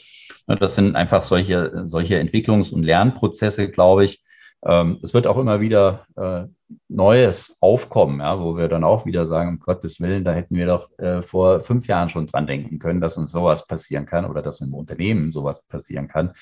[0.47, 4.23] Das sind einfach solche, solche Entwicklungs- und Lernprozesse, glaube ich,
[4.65, 6.47] ähm, es wird auch immer wieder äh,
[6.89, 10.67] Neues aufkommen, ja, wo wir dann auch wieder sagen, um Gottes Willen, da hätten wir
[10.67, 14.43] doch äh, vor fünf Jahren schon dran denken können, dass uns sowas passieren kann oder
[14.43, 16.35] dass im Unternehmen sowas passieren kann.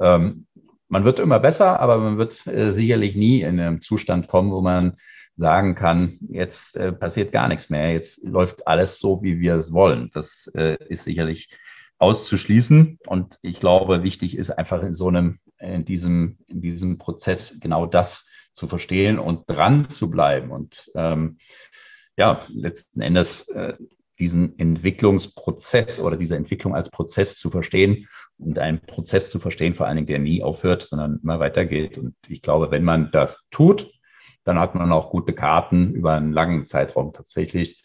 [0.00, 0.46] Ähm,
[0.88, 4.60] man wird immer besser, aber man wird äh, sicherlich nie in einem Zustand kommen, wo
[4.60, 4.96] man
[5.36, 9.72] sagen kann, jetzt äh, passiert gar nichts mehr, jetzt läuft alles so, wie wir es
[9.72, 10.10] wollen.
[10.12, 11.48] Das äh, ist sicherlich
[12.00, 12.98] auszuschließen.
[13.06, 17.86] Und ich glaube, wichtig ist einfach in so einem in diesem, in diesem Prozess genau
[17.86, 21.38] das zu verstehen und dran zu bleiben und ähm,
[22.16, 23.74] ja, letzten Endes äh,
[24.18, 28.08] diesen Entwicklungsprozess oder diese Entwicklung als Prozess zu verstehen
[28.38, 31.96] und einen Prozess zu verstehen, vor allen Dingen, der nie aufhört, sondern immer weitergeht.
[31.96, 33.90] Und ich glaube, wenn man das tut,
[34.44, 37.82] dann hat man auch gute Karten über einen langen Zeitraum tatsächlich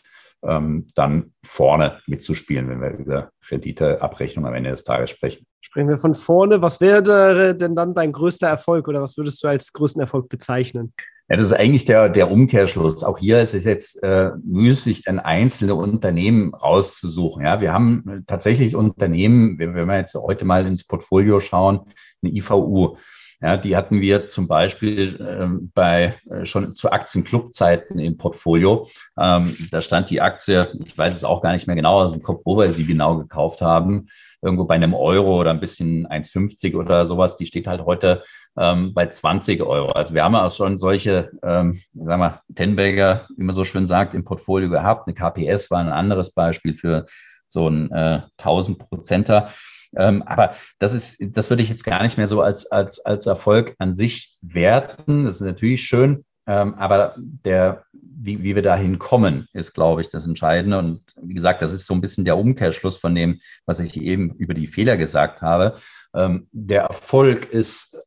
[0.48, 5.46] ähm, dann vorne mitzuspielen, wenn wir über Renditeabrechnung am Ende des Tages sprechen.
[5.62, 6.62] Sprechen wir von vorne.
[6.62, 10.94] Was wäre denn dann dein größter Erfolg oder was würdest du als größten Erfolg bezeichnen?
[11.28, 13.04] Ja, das ist eigentlich der, der Umkehrschluss.
[13.04, 17.44] Auch hier ist es jetzt äh, müßig, dann einzelne Unternehmen rauszusuchen.
[17.44, 21.82] Ja, wir haben tatsächlich Unternehmen, wenn wir jetzt heute mal ins Portfolio schauen,
[22.22, 22.98] eine IVU.
[23.42, 28.88] Ja, die hatten wir zum Beispiel ähm, bei äh, schon zu Aktienclub-Zeiten im Portfolio.
[29.20, 32.22] Ähm, da stand die Aktie, ich weiß es auch gar nicht mehr genau aus dem
[32.22, 34.08] Kopf, wo wir sie genau gekauft haben,
[34.42, 37.36] irgendwo bei einem Euro oder ein bisschen 1,50 oder sowas.
[37.36, 38.24] Die steht halt heute
[38.58, 39.90] ähm, bei 20 Euro.
[39.90, 44.14] Also wir haben auch schon solche, ähm, sagen wir, Tenberger, wie man so schön sagt,
[44.14, 45.08] im Portfolio gehabt.
[45.08, 47.06] Eine KPS war ein anderes Beispiel für
[47.48, 49.50] so ein äh, 1000 Prozenter.
[49.96, 53.26] Ähm, aber das ist, das würde ich jetzt gar nicht mehr so als, als, als
[53.26, 55.26] Erfolg an sich werten.
[55.26, 60.10] Das ist natürlich schön, ähm, aber der, wie, wie wir dahin kommen, ist, glaube ich,
[60.10, 60.78] das Entscheidende.
[60.78, 64.32] Und wie gesagt, das ist so ein bisschen der Umkehrschluss von dem, was ich eben
[64.36, 65.78] über die Fehler gesagt habe.
[66.14, 67.98] Ähm, der Erfolg ist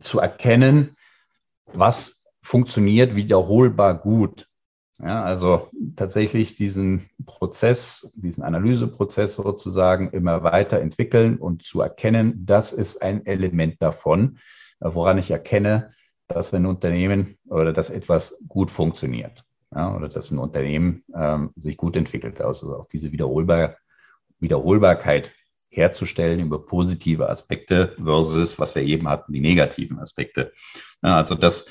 [0.00, 0.96] zu erkennen,
[1.66, 4.47] was funktioniert wiederholbar gut.
[5.00, 13.00] Ja, also tatsächlich diesen Prozess, diesen Analyseprozess sozusagen immer weiterentwickeln und zu erkennen, das ist
[13.00, 14.38] ein Element davon,
[14.80, 15.92] woran ich erkenne,
[16.26, 21.76] dass ein Unternehmen oder dass etwas gut funktioniert ja, oder dass ein Unternehmen ähm, sich
[21.76, 22.40] gut entwickelt.
[22.40, 23.76] Also auch diese Wiederholbar
[24.40, 25.32] Wiederholbarkeit
[25.70, 30.52] herzustellen über positive Aspekte versus, was wir eben hatten, die negativen Aspekte.
[31.02, 31.66] Ja, also das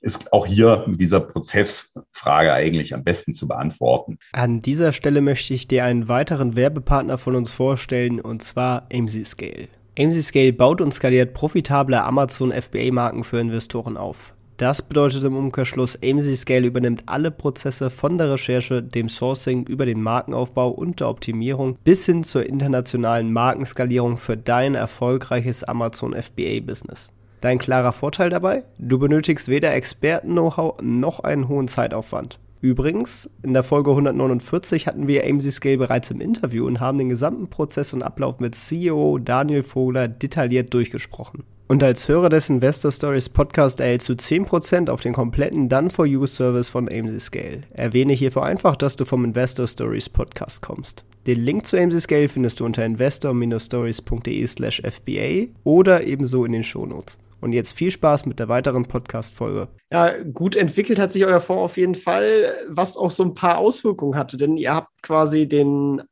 [0.00, 4.18] ist auch hier mit dieser Prozessfrage eigentlich am besten zu beantworten.
[4.32, 9.24] An dieser Stelle möchte ich dir einen weiteren Werbepartner von uns vorstellen, und zwar MC
[9.24, 9.68] Scale.
[9.98, 14.32] AMC Scale baut und skaliert profitable Amazon FBA-Marken für Investoren auf.
[14.56, 19.86] Das bedeutet im Umkehrschluss, AMC Scale übernimmt alle Prozesse von der Recherche, dem Sourcing über
[19.86, 27.10] den Markenaufbau und der Optimierung bis hin zur internationalen Markenskalierung für dein erfolgreiches Amazon FBA-Business.
[27.40, 28.64] Dein klarer Vorteil dabei?
[28.78, 32.38] Du benötigst weder Experten-Know-how noch einen hohen Zeitaufwand.
[32.60, 37.08] Übrigens, in der Folge 149 hatten wir AMC Scale bereits im Interview und haben den
[37.08, 41.44] gesamten Prozess und Ablauf mit CEO Daniel Vogler detailliert durchgesprochen.
[41.68, 46.88] Und als Hörer des Investor Stories Podcast erhältst du 10% auf den kompletten Done-for-You-Service von
[46.88, 47.60] AMC Scale.
[47.74, 51.04] Erwähne hierfür einfach, dass du vom Investor Stories Podcast kommst.
[51.26, 56.62] Den Link zu AMC Scale findest du unter investor-stories.de slash FBA oder ebenso in den
[56.62, 57.18] Shownotes.
[57.40, 59.68] Und jetzt viel Spaß mit der weiteren Podcast-Folge.
[59.92, 63.58] Ja, gut entwickelt hat sich euer Fonds auf jeden Fall, was auch so ein paar
[63.58, 66.02] Auswirkungen hatte, denn ihr habt quasi den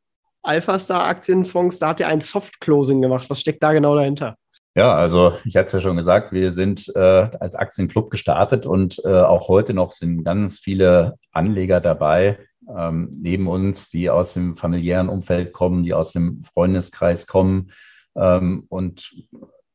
[0.43, 3.29] Alpha-Star-Aktienfonds, da habt ihr ein Soft-Closing gemacht.
[3.29, 4.37] Was steckt da genau dahinter?
[4.75, 6.99] Ja, also ich hatte es ja schon gesagt, wir sind äh,
[7.39, 12.37] als Aktienclub gestartet und äh, auch heute noch sind ganz viele Anleger dabei,
[12.73, 17.71] ähm, neben uns, die aus dem familiären Umfeld kommen, die aus dem Freundeskreis kommen.
[18.15, 19.15] Ähm, und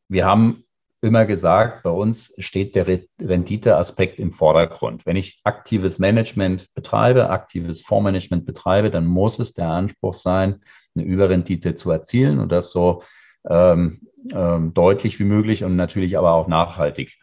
[0.09, 0.65] wir haben
[1.03, 2.87] immer gesagt, bei uns steht der
[3.21, 5.05] Renditeaspekt im Vordergrund.
[5.05, 10.61] Wenn ich aktives Management betreibe, aktives Fondsmanagement betreibe, dann muss es der Anspruch sein,
[10.95, 13.03] eine Überrendite zu erzielen und das so
[13.49, 14.01] ähm,
[14.33, 17.19] ähm, deutlich wie möglich und natürlich aber auch nachhaltig,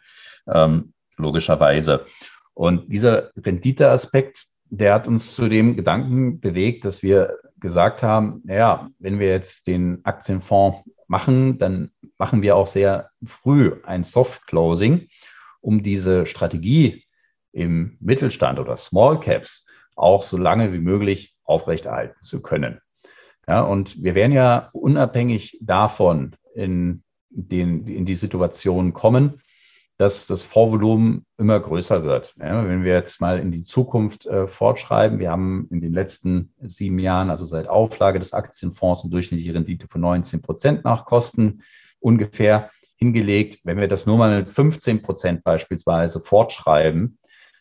[0.47, 2.05] ähm, logischerweise.
[2.53, 8.89] Und dieser Renditeaspekt, der hat uns zu dem Gedanken bewegt, dass wir gesagt haben, naja,
[8.99, 15.07] wenn wir jetzt den Aktienfonds machen, dann machen wir auch sehr früh ein Soft Closing,
[15.61, 17.03] um diese Strategie
[17.51, 22.79] im Mittelstand oder Small Caps auch so lange wie möglich aufrechterhalten zu können.
[23.47, 29.41] Ja, und wir werden ja unabhängig davon in, den, in die Situation kommen,
[29.99, 32.33] dass das Vorvolumen immer größer wird.
[32.39, 36.53] Ja, wenn wir jetzt mal in die Zukunft äh, fortschreiben, wir haben in den letzten
[36.61, 41.63] sieben Jahren, also seit Auflage des Aktienfonds, eine durchschnittliche Rendite von 19 Prozent nach Kosten
[41.99, 43.59] ungefähr hingelegt.
[43.65, 47.19] Wenn wir das nur mal mit 15 Prozent beispielsweise fortschreiben,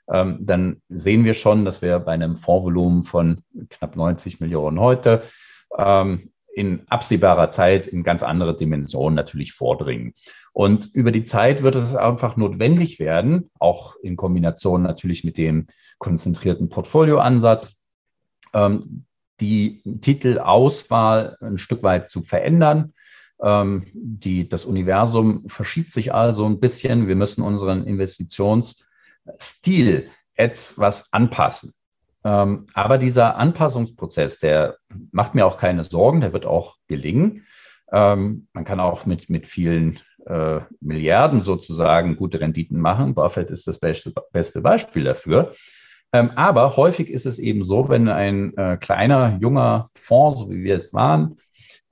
[0.09, 5.24] ähm, dann sehen wir schon, dass wir bei einem Fondsvolumen von knapp 90 Millionen heute
[5.77, 10.14] ähm, in absehbarer Zeit in ganz andere Dimensionen natürlich vordringen.
[10.53, 15.68] Und über die Zeit wird es einfach notwendig werden, auch in Kombination natürlich mit dem
[15.99, 17.81] konzentrierten Portfolioansatz,
[18.53, 19.05] ähm,
[19.40, 22.92] die Titelauswahl ein Stück weit zu verändern.
[23.40, 27.07] Ähm, die, das Universum verschiebt sich also ein bisschen.
[27.07, 31.73] Wir müssen unseren Investitionsstil etwas anpassen.
[32.29, 34.77] Ähm, aber dieser Anpassungsprozess, der
[35.12, 37.47] macht mir auch keine Sorgen, der wird auch gelingen.
[37.91, 43.14] Ähm, man kann auch mit, mit vielen äh, Milliarden sozusagen gute Renditen machen.
[43.14, 45.55] Buffett ist das beste, beste Beispiel dafür.
[46.12, 50.64] Ähm, aber häufig ist es eben so, wenn ein äh, kleiner, junger Fonds, so wie
[50.64, 51.37] wir es waren,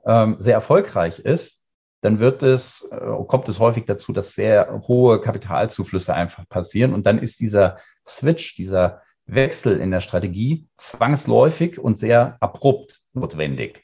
[0.05, 1.63] ähm, sehr erfolgreich ist,
[2.03, 6.93] dann wird es, äh, kommt es häufig dazu, dass sehr hohe Kapitalzuflüsse einfach passieren.
[6.93, 13.83] Und dann ist dieser Switch, dieser Wechsel in der Strategie zwangsläufig und sehr abrupt notwendig.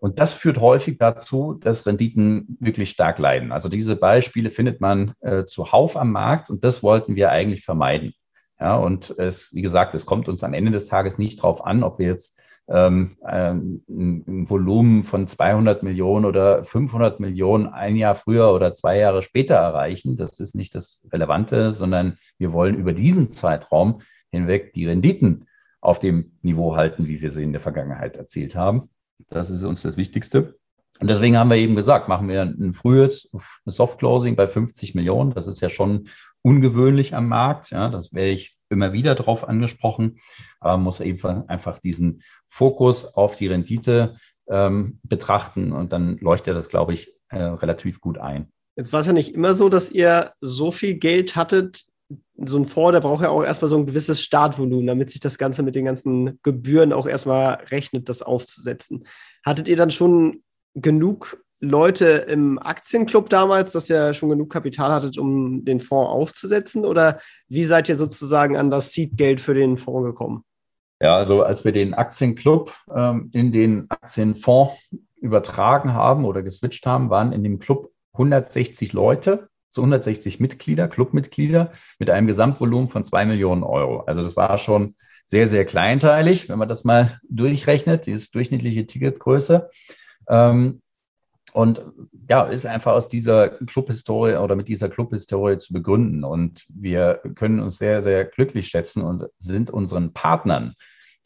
[0.00, 3.50] Und das führt häufig dazu, dass Renditen wirklich stark leiden.
[3.50, 8.14] Also diese Beispiele findet man äh, zuhauf am Markt und das wollten wir eigentlich vermeiden.
[8.60, 11.84] Ja, und es, wie gesagt, es kommt uns am Ende des Tages nicht darauf an,
[11.84, 12.36] ob wir jetzt
[12.68, 18.98] ähm, ein, ein Volumen von 200 Millionen oder 500 Millionen ein Jahr früher oder zwei
[18.98, 20.16] Jahre später erreichen.
[20.16, 25.46] Das ist nicht das Relevante, sondern wir wollen über diesen Zeitraum hinweg die Renditen
[25.80, 28.90] auf dem Niveau halten, wie wir sie in der Vergangenheit erzielt haben.
[29.30, 30.58] Das ist uns das Wichtigste.
[31.00, 33.30] Und deswegen haben wir eben gesagt, machen wir ein frühes
[33.64, 35.32] Soft Closing bei 50 Millionen.
[35.32, 36.08] Das ist ja schon
[36.42, 37.70] ungewöhnlich am Markt.
[37.70, 40.18] Ja, das wäre ich immer wieder darauf angesprochen.
[40.60, 44.16] Aber man muss eben einfach diesen Fokus auf die Rendite
[44.48, 48.50] ähm, betrachten und dann leuchtet das, glaube ich, äh, relativ gut ein.
[48.76, 51.84] Jetzt war es ja nicht immer so, dass ihr so viel Geld hattet,
[52.44, 55.38] so ein Fonds, der braucht ja auch erstmal so ein gewisses Startvolumen, damit sich das
[55.38, 59.06] Ganze mit den ganzen Gebühren auch erstmal rechnet, das aufzusetzen.
[59.44, 60.42] Hattet ihr dann schon
[60.74, 66.84] genug Leute im Aktienclub damals, dass ihr schon genug Kapital hattet, um den Fonds aufzusetzen?
[66.84, 67.18] Oder
[67.48, 70.44] wie seid ihr sozusagen an das Seed-Geld für den Fonds gekommen?
[71.00, 74.74] Ja, also als wir den Aktienclub ähm, in den Aktienfonds
[75.16, 81.72] übertragen haben oder geswitcht haben, waren in dem Club 160 Leute zu 160 Mitglieder, Clubmitglieder
[81.98, 84.00] mit einem Gesamtvolumen von zwei Millionen Euro.
[84.00, 84.94] Also das war schon
[85.26, 89.70] sehr, sehr kleinteilig, wenn man das mal durchrechnet, diese durchschnittliche Ticketgröße.
[90.28, 90.80] Ähm,
[91.52, 91.82] und
[92.28, 96.24] ja, ist einfach aus dieser Clubhistorie oder mit dieser Clubhistorie zu begründen.
[96.24, 100.74] Und wir können uns sehr, sehr glücklich schätzen und sind unseren Partnern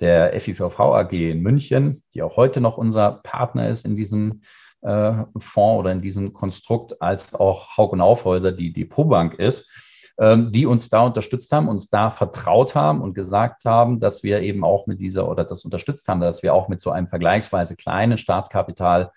[0.00, 4.40] der FIVV AG in München, die auch heute noch unser Partner ist in diesem
[4.82, 9.70] äh, Fonds oder in diesem Konstrukt, als auch Haug und Aufhäuser, die Depotbank ist,
[10.18, 14.40] ähm, die uns da unterstützt haben, uns da vertraut haben und gesagt haben, dass wir
[14.40, 17.76] eben auch mit dieser oder das unterstützt haben, dass wir auch mit so einem vergleichsweise
[17.76, 19.10] kleinen Startkapital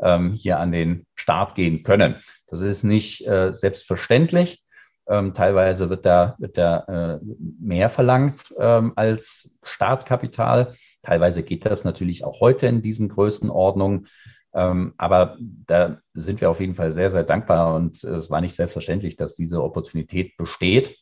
[0.00, 2.16] ähm, hier an den Start gehen können.
[2.46, 4.62] Das ist nicht äh, selbstverständlich.
[5.08, 7.24] Ähm, teilweise wird da, wird da äh,
[7.60, 10.74] mehr verlangt als Startkapital.
[11.02, 14.06] Teilweise geht das natürlich auch heute in diesen Größenordnungen.
[14.54, 18.54] Ähm, aber da sind wir auf jeden Fall sehr, sehr dankbar und es war nicht
[18.54, 20.96] selbstverständlich, dass diese Opportunität besteht.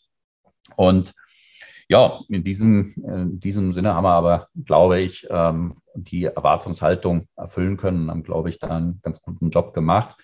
[0.76, 1.14] Und
[1.88, 7.76] ja, in diesem, in diesem Sinne haben wir aber, glaube ich, ähm, die Erwartungshaltung erfüllen
[7.76, 10.16] können und haben, glaube ich, da einen ganz guten Job gemacht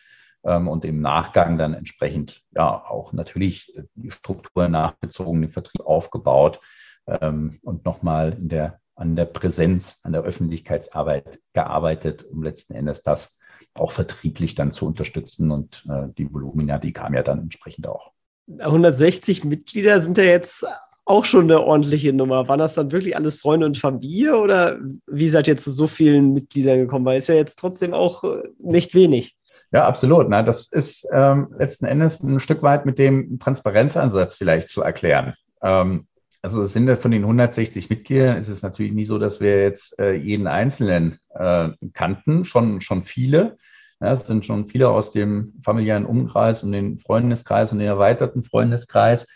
[0.44, 6.60] ähm, und im Nachgang dann entsprechend ja auch natürlich die Struktur nachbezogen, den Vertrieb aufgebaut
[7.08, 13.38] und nochmal in der, an der Präsenz, an der Öffentlichkeitsarbeit gearbeitet, um letzten Endes das
[13.74, 18.10] auch vertrieblich dann zu unterstützen und äh, die Volumina, die kam ja dann entsprechend auch.
[18.58, 20.66] 160 Mitglieder sind ja jetzt
[21.04, 22.48] auch schon eine ordentliche Nummer.
[22.48, 26.32] Waren das dann wirklich alles Freunde und Familie oder wie seid ihr zu so vielen
[26.32, 27.04] Mitgliedern gekommen?
[27.04, 29.36] Weil es ja jetzt trotzdem auch äh, nicht wenig.
[29.72, 30.28] Ja, absolut.
[30.28, 35.34] Na, das ist ähm, letzten Endes ein Stück weit mit dem Transparenzansatz vielleicht zu erklären.
[35.62, 36.06] Ähm,
[36.46, 39.62] also es sind ja von den 160 Mitgliedern ist es natürlich nicht so, dass wir
[39.62, 43.56] jetzt äh, jeden Einzelnen äh, kannten, schon, schon viele.
[44.00, 48.44] Ja, es sind schon viele aus dem familiären Umkreis und den Freundeskreis und den erweiterten
[48.44, 49.26] Freundeskreis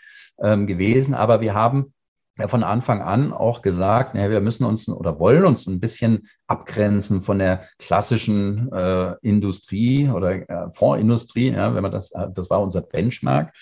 [0.41, 1.13] ähm, gewesen.
[1.13, 1.93] Aber wir haben
[2.37, 6.29] ja von Anfang an auch gesagt, ja, wir müssen uns oder wollen uns ein bisschen
[6.47, 12.49] abgrenzen von der klassischen äh, Industrie oder äh, Fondsindustrie, ja, wenn man das, äh, das
[12.49, 13.53] war unser Benchmark.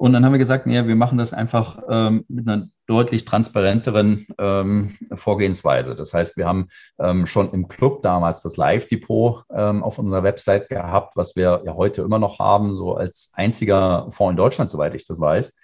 [0.00, 4.26] Und dann haben wir gesagt, ja, wir machen das einfach ähm, mit einer deutlich transparenteren
[4.38, 5.94] ähm, Vorgehensweise.
[5.94, 10.70] Das heißt, wir haben ähm, schon im Club damals das Live-Depot ähm, auf unserer Website
[10.70, 14.94] gehabt, was wir ja heute immer noch haben, so als einziger Fonds in Deutschland, soweit
[14.94, 15.54] ich das weiß.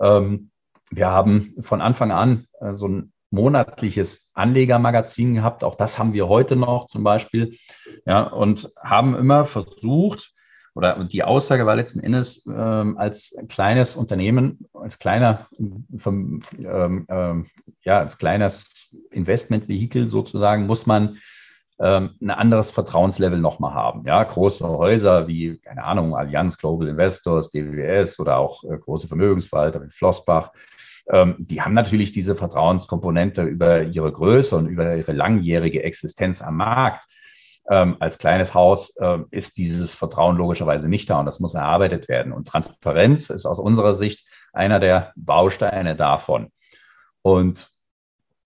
[0.00, 0.48] Ähm,
[0.90, 5.62] wir haben von Anfang an äh, so ein monatliches Anlegermagazin gehabt.
[5.62, 7.58] Auch das haben wir heute noch zum Beispiel.
[8.06, 10.32] Ja, und haben immer versucht,
[10.74, 17.46] oder die Aussage war letzten Endes, ähm, als kleines Unternehmen, als kleiner, ähm, ähm,
[17.82, 21.18] ja, als kleines Investmentvehikel sozusagen, muss man
[21.78, 24.04] ähm, ein anderes Vertrauenslevel nochmal haben.
[24.06, 29.82] Ja, große Häuser wie, keine Ahnung, Allianz Global Investors, DWS oder auch äh, große Vermögensverwalter
[29.82, 30.52] wie Flossbach,
[31.08, 36.56] ähm, die haben natürlich diese Vertrauenskomponente über ihre Größe und über ihre langjährige Existenz am
[36.56, 37.04] Markt.
[37.70, 42.08] Ähm, als kleines Haus äh, ist dieses Vertrauen logischerweise nicht da und das muss erarbeitet
[42.08, 42.32] werden.
[42.32, 46.50] Und Transparenz ist aus unserer Sicht einer der Bausteine davon.
[47.22, 47.70] Und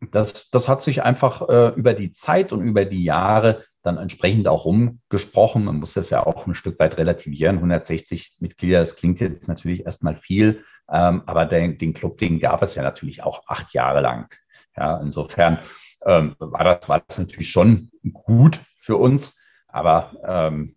[0.00, 4.46] das, das hat sich einfach äh, über die Zeit und über die Jahre dann entsprechend
[4.46, 5.64] auch rumgesprochen.
[5.64, 7.56] Man muss das ja auch ein Stück weit relativieren.
[7.56, 12.62] 160 Mitglieder, das klingt jetzt natürlich erstmal viel, ähm, aber den, den Club, den gab
[12.62, 14.32] es ja natürlich auch acht Jahre lang.
[14.76, 15.58] Ja, insofern
[16.06, 20.72] ähm, war, das, war das natürlich schon gut für uns, aber ähm,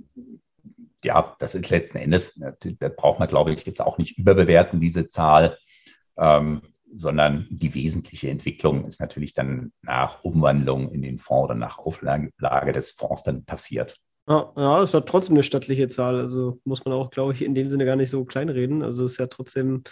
[1.01, 5.07] ja, das ist letzten Endes, da braucht man, glaube ich, jetzt auch nicht überbewerten, diese
[5.07, 5.57] Zahl.
[6.17, 6.61] Ähm,
[6.93, 12.73] sondern die wesentliche Entwicklung ist natürlich dann nach Umwandlung in den Fonds oder nach Auflage
[12.73, 13.95] des Fonds dann passiert.
[14.27, 16.19] Ja, ja, es hat trotzdem eine stattliche Zahl.
[16.19, 18.83] Also muss man auch, glaube ich, in dem Sinne gar nicht so kleinreden.
[18.83, 19.83] Also ist ja trotzdem,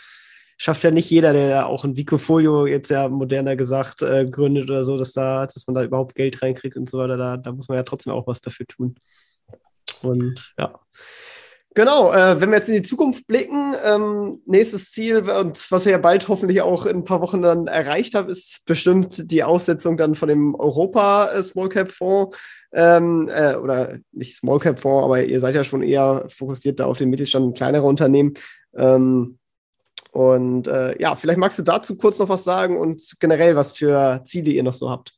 [0.61, 4.83] schafft ja nicht jeder, der auch ein Wikifolio jetzt ja moderner gesagt äh, gründet oder
[4.83, 7.15] so, dass da, dass man da überhaupt Geld reinkriegt und so weiter.
[7.15, 8.95] Da, da muss man ja trotzdem auch was dafür tun.
[10.01, 10.77] Und ja.
[11.75, 15.93] Genau, äh, wenn wir jetzt in die Zukunft blicken, ähm, nächstes Ziel, und was ihr
[15.93, 19.95] ja bald hoffentlich auch in ein paar Wochen dann erreicht habt, ist bestimmt die Aufsetzung
[19.95, 22.37] dann von dem Europa äh, Small Cap Fonds.
[22.73, 26.85] Ähm, äh, oder nicht Small Cap Fonds, aber ihr seid ja schon eher fokussiert da
[26.85, 28.33] auf den Mittelstand und kleinere Unternehmen.
[28.75, 29.39] Ähm,
[30.11, 34.21] und äh, ja, vielleicht magst du dazu kurz noch was sagen und generell, was für
[34.25, 35.13] Ziele ihr noch so habt.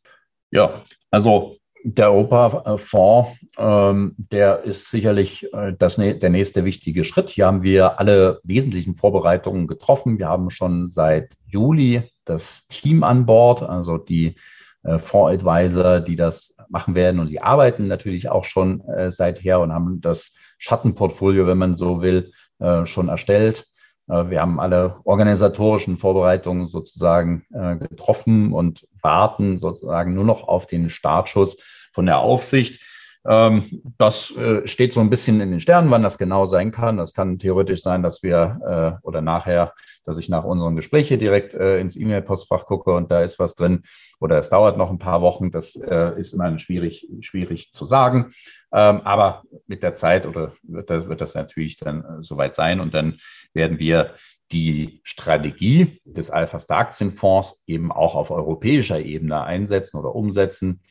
[0.51, 7.29] Ja, also der Europa-Fonds, ähm, der ist sicherlich äh, das, der nächste wichtige Schritt.
[7.29, 10.19] Hier haben wir alle wesentlichen Vorbereitungen getroffen.
[10.19, 14.35] Wir haben schon seit Juli das Team an Bord, also die
[14.83, 17.19] äh, Fondsadvisor, die das machen werden.
[17.19, 22.01] Und die arbeiten natürlich auch schon äh, seither und haben das Schattenportfolio, wenn man so
[22.01, 23.67] will, äh, schon erstellt.
[24.07, 30.65] Äh, wir haben alle organisatorischen Vorbereitungen sozusagen äh, getroffen und warten sozusagen nur noch auf
[30.65, 31.57] den Startschuss
[31.91, 32.81] von der Aufsicht.
[33.27, 36.97] Ähm, das äh, steht so ein bisschen in den Sternen, wann das genau sein kann.
[36.97, 39.73] Das kann theoretisch sein, dass wir äh, oder nachher,
[40.05, 43.53] dass ich nach unserem Gespräch hier direkt äh, ins E-Mail-Postfach gucke und da ist was
[43.55, 43.83] drin.
[44.19, 45.49] Oder es dauert noch ein paar Wochen.
[45.49, 48.33] Das ist immer schwierig, schwierig zu sagen.
[48.71, 52.93] Ähm, aber mit der Zeit oder wird das, wird das natürlich dann soweit sein und
[52.93, 53.17] dann
[53.53, 54.13] werden wir
[54.51, 60.81] die Strategie des Alpha Star Aktienfonds eben auch auf europäischer Ebene einsetzen oder umsetzen.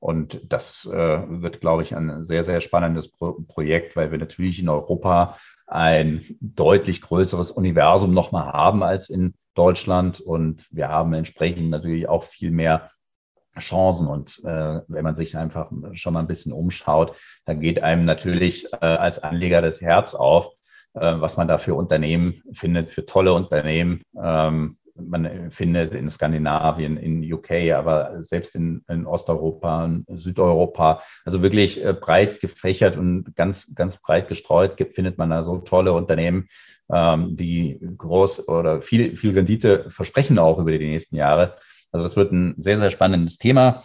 [0.00, 4.58] Und das äh, wird, glaube ich, ein sehr, sehr spannendes Pro Projekt, weil wir natürlich
[4.58, 5.36] in Europa
[5.66, 10.20] ein deutlich größeres Universum nochmal haben als in Deutschland.
[10.20, 12.90] Und wir haben entsprechend natürlich auch viel mehr
[13.58, 14.06] Chancen.
[14.06, 18.72] Und äh, wenn man sich einfach schon mal ein bisschen umschaut, dann geht einem natürlich
[18.72, 20.48] äh, als Anleger das Herz auf,
[20.94, 24.02] äh, was man da für Unternehmen findet, für tolle Unternehmen.
[24.20, 24.78] Ähm,
[25.08, 31.84] man findet in Skandinavien, in UK, aber selbst in, in Osteuropa, in Südeuropa, also wirklich
[31.84, 36.48] äh, breit gefächert und ganz, ganz breit gestreut, gibt, findet man da so tolle Unternehmen,
[36.92, 41.56] ähm, die groß oder viel, viel Rendite versprechen auch über die nächsten Jahre.
[41.92, 43.84] Also das wird ein sehr, sehr spannendes Thema.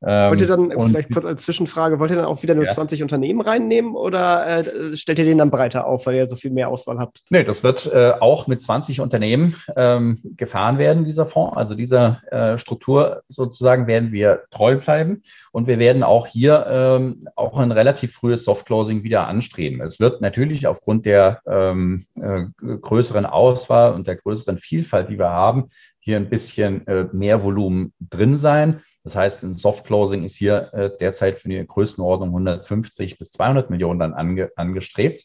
[0.00, 2.70] Ähm, wollt ihr dann, vielleicht kurz als Zwischenfrage, wollt ihr dann auch wieder nur ja.
[2.70, 6.52] 20 Unternehmen reinnehmen oder äh, stellt ihr den dann breiter auf, weil ihr so viel
[6.52, 7.22] mehr Auswahl habt?
[7.30, 11.56] Nee, das wird äh, auch mit 20 Unternehmen ähm, gefahren werden, dieser Fonds.
[11.56, 17.28] Also dieser äh, Struktur sozusagen werden wir treu bleiben und wir werden auch hier ähm,
[17.34, 19.80] auch ein relativ frühes Softclosing wieder anstreben.
[19.80, 25.30] Es wird natürlich aufgrund der ähm, äh, größeren Auswahl und der größeren Vielfalt, die wir
[25.30, 28.80] haben, hier ein bisschen äh, mehr Volumen drin sein.
[29.08, 33.70] Das heißt, ein Soft Closing ist hier äh, derzeit für die Größenordnung 150 bis 200
[33.70, 35.24] Millionen dann ange, angestrebt.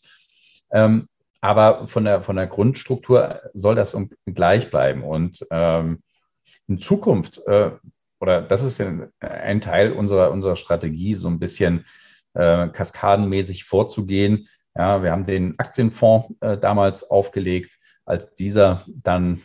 [0.71, 1.09] Ähm,
[1.41, 3.93] aber von der, von der Grundstruktur soll das
[4.25, 5.03] gleich bleiben.
[5.03, 6.01] Und ähm,
[6.69, 7.71] in Zukunft, äh,
[8.21, 11.85] oder das ist ein, Teil unserer, unserer Strategie, so ein bisschen
[12.35, 14.47] äh, kaskadenmäßig vorzugehen.
[14.77, 17.77] Ja, wir haben den Aktienfonds äh, damals aufgelegt.
[18.05, 19.41] Als dieser dann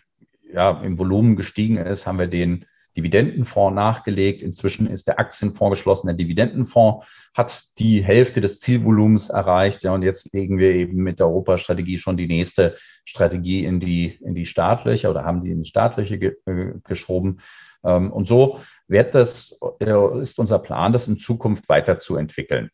[0.53, 2.67] ja, im Volumen gestiegen ist, haben wir den
[2.97, 4.43] Dividendenfonds nachgelegt.
[4.43, 6.09] Inzwischen ist der Aktienfonds geschlossen.
[6.09, 9.83] Der Dividendenfonds hat die Hälfte des Zielvolumens erreicht.
[9.83, 14.19] Ja, und jetzt legen wir eben mit der Europastrategie schon die nächste Strategie in die,
[14.23, 17.41] in die Startlöcher oder haben die in die Startlöcher ge, äh, geschoben.
[17.85, 22.71] Ähm, und so wird das, äh, ist unser Plan, das in Zukunft weiterzuentwickeln.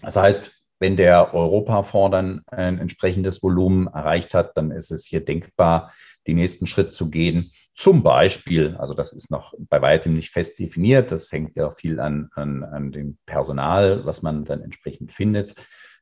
[0.00, 5.24] Das heißt, wenn der Europafonds dann ein entsprechendes Volumen erreicht hat, dann ist es hier
[5.24, 5.92] denkbar,
[6.28, 7.50] den nächsten Schritt zu gehen.
[7.74, 11.98] Zum Beispiel, also das ist noch bei weitem nicht fest definiert, das hängt ja viel
[11.98, 15.54] an, an, an dem Personal, was man dann entsprechend findet.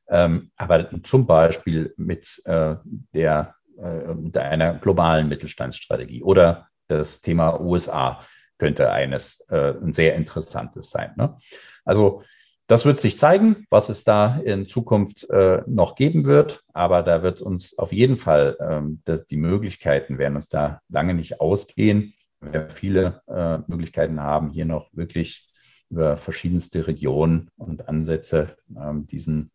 [0.09, 2.75] Ähm, aber zum Beispiel mit, äh,
[3.13, 8.21] der, äh, mit einer globalen Mittelstandsstrategie oder das Thema USA
[8.57, 11.11] könnte eines äh, ein sehr interessantes sein.
[11.15, 11.37] Ne?
[11.85, 12.23] Also
[12.67, 16.63] das wird sich zeigen, was es da in Zukunft äh, noch geben wird.
[16.73, 21.13] Aber da wird uns auf jeden Fall ähm, das, die Möglichkeiten werden uns da lange
[21.13, 22.13] nicht ausgehen.
[22.41, 25.49] Wir viele äh, Möglichkeiten haben, hier noch wirklich
[25.89, 29.49] über verschiedenste Regionen und Ansätze ähm, diesen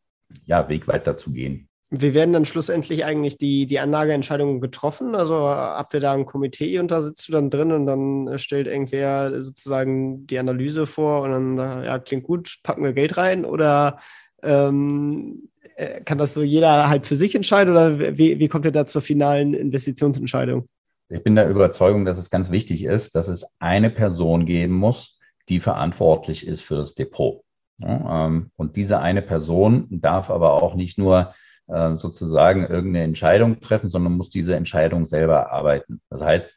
[0.47, 1.69] ja, Weg weiterzugehen.
[1.95, 5.15] Wie werden dann schlussendlich eigentlich die, die Anlageentscheidungen getroffen?
[5.15, 8.67] Also habt ihr da ein Komitee und da sitzt du dann drin und dann stellt
[8.67, 13.99] irgendwer sozusagen die Analyse vor und dann, ja, klingt gut, packen wir Geld rein oder
[14.43, 18.73] ähm, äh, kann das so jeder halt für sich entscheiden oder wie, wie kommt ihr
[18.73, 20.67] da zur finalen Investitionsentscheidung?
[21.11, 25.21] Ich bin der Überzeugung, dass es ganz wichtig ist, dass es eine Person geben muss,
[25.51, 27.43] die verantwortlich ist für das Depot.
[27.85, 31.35] Ähm, und diese eine Person darf aber auch nicht nur
[31.69, 36.01] äh, sozusagen irgendeine Entscheidung treffen, sondern muss diese Entscheidung selber erarbeiten.
[36.11, 36.51] Das heißt,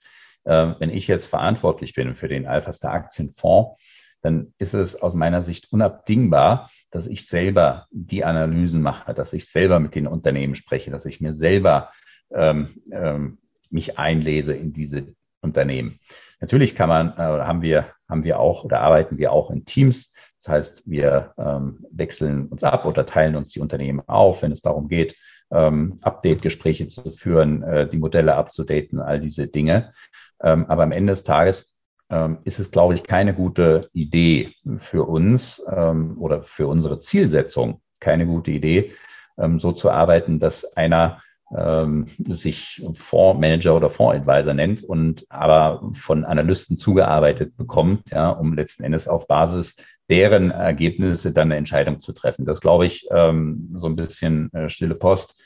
[0.45, 3.80] äh, wenn ich jetzt verantwortlich bin für den Alpha Star Aktienfonds,
[4.22, 9.51] dann ist es aus meiner Sicht unabdingbar, dass ich selber die Analysen mache, dass ich
[9.51, 11.91] selber mit den Unternehmen spreche, dass ich mir selber
[12.34, 13.38] ähm, ähm,
[13.70, 15.99] mich einlese in diese Unternehmen.
[16.46, 20.14] Natürlich kann man, äh, haben wir, haben wir auch oder arbeiten wir auch in Teams.
[20.38, 24.62] Das heißt, wir ähm, wechseln uns ab oder teilen uns die Unternehmen auf, wenn es
[24.62, 25.16] darum geht,
[25.52, 29.91] ähm, Update-Gespräche zu führen, äh, die Modelle abzudaten, all diese Dinge.
[30.39, 31.74] Ähm, aber am Ende des Tages
[32.12, 37.82] ähm, ist es, glaube ich, keine gute Idee für uns ähm, oder für unsere Zielsetzung,
[38.00, 38.91] keine gute Idee,
[39.39, 41.24] ähm, so zu arbeiten, dass einer
[41.56, 48.84] ähm, sich Fondsmanager oder Fondsadvisor nennt und aber von Analysten zugearbeitet bekommt, ja, um letzten
[48.84, 49.76] Endes auf Basis
[50.10, 52.46] deren Ergebnisse dann eine Entscheidung zu treffen.
[52.46, 55.41] Das glaube ich ähm, so ein bisschen äh, stille Post.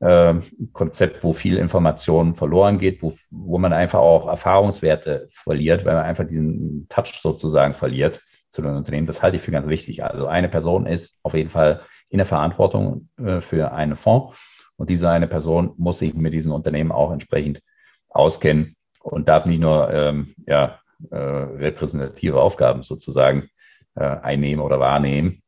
[0.00, 0.36] Äh,
[0.72, 6.04] Konzept, wo viel Information verloren geht, wo, wo man einfach auch Erfahrungswerte verliert, weil man
[6.04, 8.22] einfach diesen Touch sozusagen verliert.
[8.50, 9.06] zu den Unternehmen.
[9.06, 10.02] Das halte ich für ganz wichtig.
[10.02, 14.88] Also eine Person ist auf jeden Fall in der Verantwortung äh, für einen Fonds und
[14.88, 17.60] diese eine Person muss sich mit diesem Unternehmen auch entsprechend
[18.08, 23.50] auskennen und darf nicht nur ähm, ja, äh, repräsentative Aufgaben sozusagen
[23.94, 25.42] äh, einnehmen oder wahrnehmen,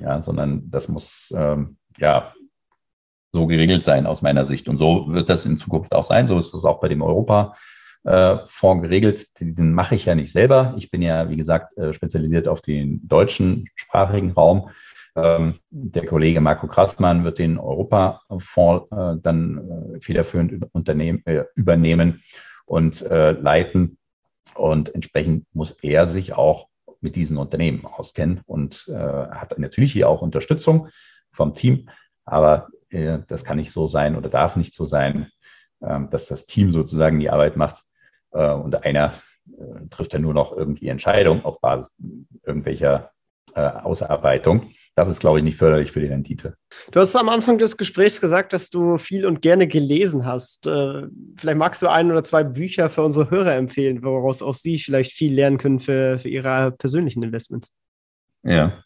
[0.00, 2.32] ja, sondern das muss ähm, ja
[3.32, 4.68] so geregelt sein aus meiner Sicht.
[4.68, 6.28] Und so wird das in Zukunft auch sein.
[6.28, 7.56] So ist es auch bei dem Europa.
[8.04, 9.26] Äh, Fonds geregelt.
[9.40, 10.74] Diesen mache ich ja nicht selber.
[10.76, 14.70] Ich bin ja, wie gesagt, äh, spezialisiert auf den deutschen sprachigen Raum.
[15.24, 20.52] Ähm, der Kollege Marco Krassmann wird den Europa-Fonds äh, dann federführend
[21.54, 22.22] übernehmen
[22.66, 23.98] und leiten.
[24.54, 26.68] Und entsprechend muss er sich auch
[27.00, 30.88] mit diesen Unternehmen auskennen und hat natürlich hier auch Unterstützung
[31.32, 31.88] vom Team.
[32.24, 35.30] Aber das kann nicht so sein oder darf nicht so sein,
[35.80, 37.84] ähm, dass das Team sozusagen die Arbeit macht
[38.32, 39.14] äh, und einer
[39.46, 41.96] äh, trifft dann nur noch irgendwie Entscheidungen auf Basis
[42.44, 43.12] irgendwelcher
[43.54, 44.70] äh, Ausarbeitung.
[44.94, 46.54] Das ist, glaube ich, nicht förderlich für die Rendite.
[46.90, 50.68] Du hast am Anfang des Gesprächs gesagt, dass du viel und gerne gelesen hast.
[51.36, 55.12] vielleicht magst du ein oder zwei Bücher für unsere Hörer empfehlen, woraus auch sie vielleicht
[55.12, 57.70] viel lernen können für, für ihre persönlichen Investments.
[58.42, 58.82] Ja.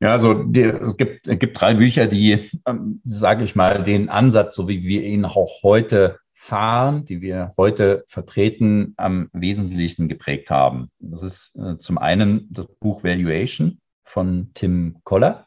[0.00, 4.08] Ja, also die, es, gibt, es gibt drei Bücher, die, ähm, sage ich mal, den
[4.08, 10.50] Ansatz, so wie wir ihn auch heute fahren, die wir heute vertreten, am wesentlichsten geprägt
[10.50, 10.90] haben.
[10.98, 15.46] Das ist äh, zum einen das Buch Valuation von Tim Koller.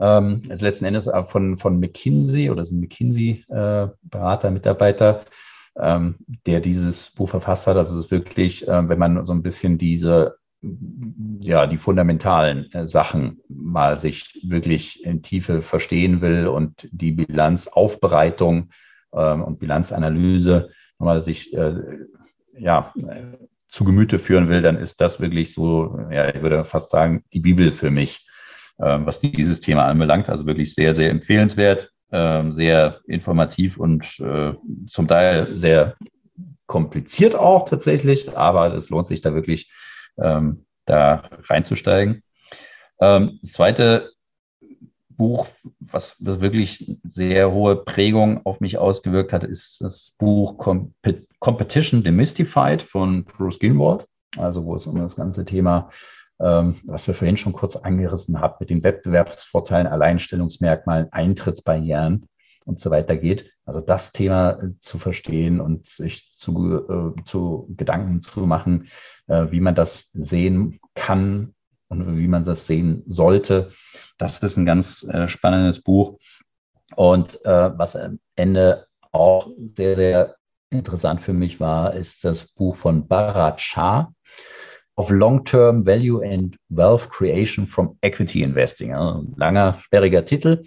[0.00, 5.26] Ähm, ist letzten Endes von, von McKinsey oder ein McKinsey-Berater, äh, Mitarbeiter,
[5.80, 7.76] ähm, der dieses Buch verfasst hat.
[7.76, 10.38] Das ist wirklich, äh, wenn man so ein bisschen diese
[11.40, 18.70] ja, die fundamentalen äh, Sachen mal sich wirklich in Tiefe verstehen will und die Bilanzaufbereitung
[19.16, 21.74] ähm, und Bilanzanalyse nochmal sich äh,
[22.56, 22.92] ja,
[23.68, 27.40] zu Gemüte führen will, dann ist das wirklich so, ja, ich würde fast sagen, die
[27.40, 28.26] Bibel für mich,
[28.78, 30.28] äh, was dieses Thema anbelangt.
[30.28, 34.54] Also wirklich sehr, sehr empfehlenswert, äh, sehr informativ und äh,
[34.86, 35.96] zum Teil sehr
[36.66, 39.72] kompliziert auch tatsächlich, aber es lohnt sich da wirklich,
[40.18, 42.22] ähm, da reinzusteigen.
[43.00, 44.13] Ähm, das zweite
[45.16, 45.46] Buch,
[45.80, 50.92] was, was wirklich sehr hohe Prägung auf mich ausgewirkt hat, ist das Buch Comp
[51.38, 54.04] Competition Demystified von Bruce Gilmore.
[54.36, 55.90] Also wo es um das ganze Thema,
[56.40, 62.26] ähm, was wir vorhin schon kurz angerissen haben, mit den Wettbewerbsvorteilen, Alleinstellungsmerkmalen, Eintrittsbarrieren
[62.64, 63.52] und so weiter geht.
[63.64, 68.88] Also das Thema zu verstehen und sich zu, äh, zu Gedanken zu machen,
[69.26, 71.54] äh, wie man das sehen kann
[72.02, 73.70] und wie man das sehen sollte.
[74.18, 76.18] Das ist ein ganz äh, spannendes Buch.
[76.96, 80.36] Und äh, was am Ende auch sehr, sehr
[80.70, 84.12] interessant für mich war, ist das Buch von Bharat Shah
[84.96, 88.94] of Long-Term Value and Wealth Creation from Equity Investing.
[88.94, 90.62] Also langer, sperriger Titel,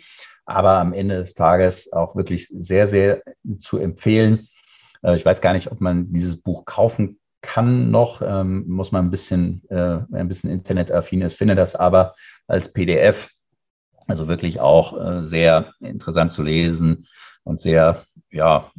[0.46, 3.22] aber am Ende des Tages auch wirklich sehr, sehr
[3.60, 4.48] zu empfehlen.
[5.04, 9.06] Äh, ich weiß gar nicht, ob man dieses Buch kaufen kann noch, ähm, muss man
[9.06, 12.14] ein bisschen, äh, ein bisschen internetaffin ist, finde das aber
[12.46, 13.30] als PDF,
[14.06, 17.08] also wirklich auch äh, sehr interessant zu lesen
[17.44, 18.70] und sehr, ja,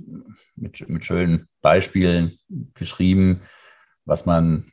[0.54, 2.38] mit, mit schönen Beispielen
[2.74, 3.40] geschrieben,
[4.04, 4.70] was man,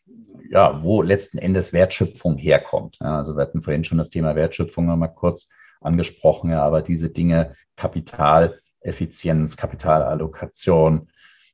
[0.50, 2.98] ja, wo letzten Endes Wertschöpfung herkommt.
[3.00, 7.10] Ja, also wir hatten vorhin schon das Thema Wertschöpfung nochmal kurz angesprochen, ja, aber diese
[7.10, 11.08] Dinge, Kapitaleffizienz, Kapitalallokation,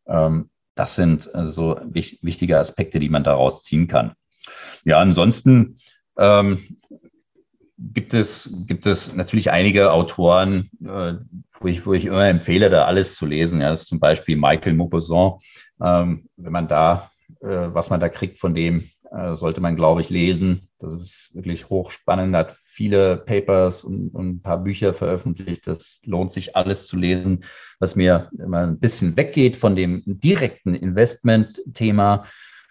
[0.08, 4.14] ähm, das sind also wichtige Aspekte, die man daraus ziehen kann.
[4.84, 5.78] Ja, ansonsten
[6.18, 6.78] ähm,
[7.78, 11.14] gibt, es, gibt es natürlich einige Autoren, äh,
[11.60, 13.62] wo, ich, wo ich immer empfehle, da alles zu lesen.
[13.62, 15.44] Ja, das ist zum Beispiel Michael Maupassant.
[15.82, 17.12] Ähm, wenn man da,
[17.42, 20.70] äh, was man da kriegt von dem, äh, sollte man, glaube ich, lesen.
[20.80, 25.68] Das ist wirklich hochspannend, hat viele Papers und, und, ein paar Bücher veröffentlicht.
[25.68, 27.44] Das lohnt sich alles zu lesen,
[27.80, 32.26] was mir immer ein bisschen weggeht von dem direkten Investment-Thema.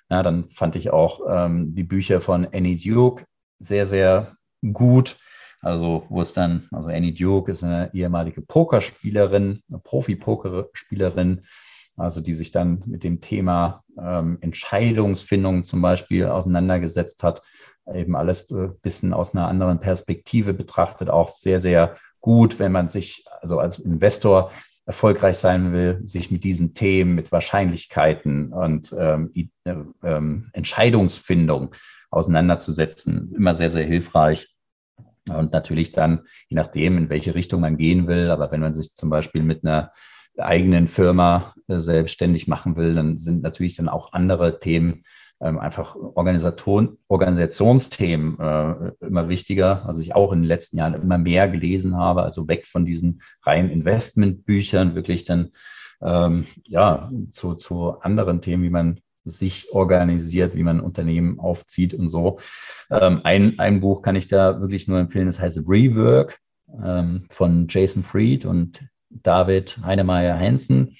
[0.08, 3.24] Ja, dann fand ich auch ähm, die Bücher von Annie Duke
[3.58, 4.36] sehr, sehr
[4.72, 5.18] gut.
[5.60, 11.42] Also, wo es dann, also Annie Duke ist eine ehemalige Pokerspielerin, eine Profi-Pokerspielerin,
[11.96, 17.42] also die sich dann mit dem Thema ähm, Entscheidungsfindung zum Beispiel auseinandergesetzt hat,
[17.92, 22.88] eben alles ein bisschen aus einer anderen Perspektive betrachtet, auch sehr, sehr gut, wenn man
[22.88, 24.50] sich also als Investor
[24.86, 31.74] erfolgreich sein will, sich mit diesen Themen, mit Wahrscheinlichkeiten und ähm, äh, ähm, Entscheidungsfindung
[32.10, 33.32] auseinanderzusetzen.
[33.34, 34.48] Immer sehr, sehr hilfreich.
[35.28, 38.94] Und natürlich dann, je nachdem, in welche Richtung man gehen will, aber wenn man sich
[38.94, 39.92] zum Beispiel mit einer
[40.38, 45.04] eigenen Firma äh, selbstständig machen will, dann sind natürlich dann auch andere Themen
[45.40, 49.86] ähm, einfach Organisation, Organisationsthemen äh, immer wichtiger.
[49.86, 53.22] Also ich auch in den letzten Jahren immer mehr gelesen habe, also weg von diesen
[53.42, 55.52] reinen Investmentbüchern, wirklich dann
[56.02, 62.08] ähm, ja zu, zu anderen Themen, wie man sich organisiert, wie man Unternehmen aufzieht und
[62.08, 62.40] so.
[62.90, 66.38] Ähm, ein, ein Buch kann ich da wirklich nur empfehlen, das heißt Rework
[67.30, 68.80] von Jason Fried und
[69.10, 70.96] David Heinemeier Hansen.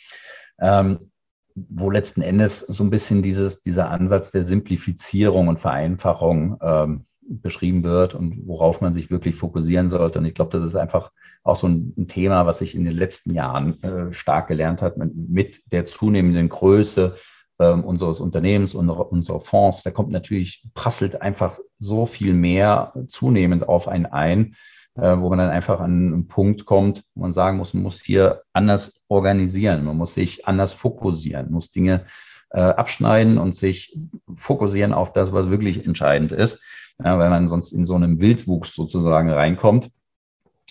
[0.61, 1.11] Ähm,
[1.55, 7.85] wo letzten Endes so ein bisschen dieses, dieser Ansatz der Simplifizierung und Vereinfachung ähm, beschrieben
[7.85, 10.19] wird und worauf man sich wirklich fokussieren sollte.
[10.19, 13.35] Und ich glaube, das ist einfach auch so ein, Thema, was sich in den letzten
[13.35, 17.15] Jahren äh, stark gelernt hat mit, mit der zunehmenden Größe
[17.61, 19.83] ähm, unseres Unternehmens und unserer Fonds.
[19.83, 24.55] Da kommt natürlich, prasselt einfach so viel mehr zunehmend auf einen ein
[24.97, 28.01] äh, wo man dann einfach an einen Punkt kommt, wo man sagen muss, man muss
[28.03, 32.05] hier anders organisieren, man muss sich anders fokussieren, muss Dinge
[32.51, 33.97] äh, abschneiden und sich
[34.35, 36.61] fokussieren auf das, was wirklich entscheidend ist,
[37.03, 39.91] ja, weil man sonst in so einem Wildwuchs sozusagen reinkommt.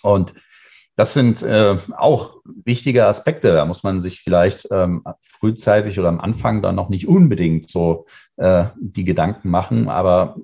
[0.01, 0.33] Und
[0.95, 3.53] das sind äh, auch wichtige Aspekte.
[3.53, 8.05] Da muss man sich vielleicht ähm, frühzeitig oder am Anfang dann noch nicht unbedingt so
[8.35, 10.35] äh, die Gedanken machen, aber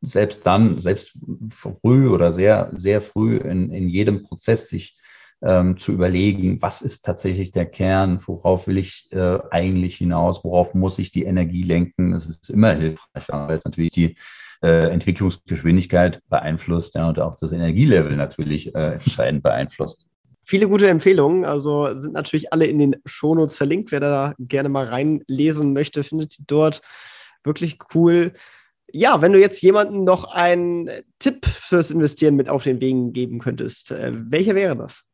[0.00, 1.18] selbst dann, selbst
[1.50, 4.96] früh oder sehr, sehr früh in, in jedem Prozess sich
[5.42, 10.74] ähm, zu überlegen, was ist tatsächlich der Kern, worauf will ich äh, eigentlich hinaus, worauf
[10.74, 12.12] muss ich die Energie lenken.
[12.12, 14.16] Das ist immer hilfreich, weil es natürlich die
[14.62, 20.06] äh, Entwicklungsgeschwindigkeit beeinflusst ja, und auch das Energielevel natürlich äh, entscheidend beeinflusst.
[20.40, 23.92] Viele gute Empfehlungen, also sind natürlich alle in den Shownotes verlinkt.
[23.92, 26.80] Wer da gerne mal reinlesen möchte, findet die dort.
[27.44, 28.32] Wirklich cool
[28.92, 33.38] ja, wenn du jetzt jemandem noch einen Tipp fürs Investieren mit auf den Wegen geben
[33.38, 35.04] könntest, äh, welcher wäre das?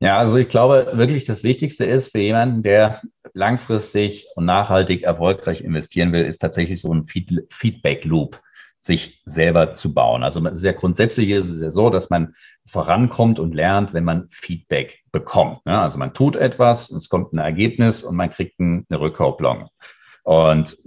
[0.00, 3.02] Ja, also ich glaube wirklich, das Wichtigste ist für jemanden, der
[3.34, 8.40] langfristig und nachhaltig erfolgreich investieren will, ist tatsächlich so ein Feedback Loop
[8.80, 10.22] sich selber zu bauen.
[10.22, 12.34] Also sehr grundsätzlich ist es ja so, dass man
[12.64, 15.66] vorankommt und lernt, wenn man Feedback bekommt.
[15.66, 15.78] Ne?
[15.78, 19.68] Also man tut etwas, es kommt ein Ergebnis und man kriegt eine Rückkopplung.
[20.22, 20.78] Und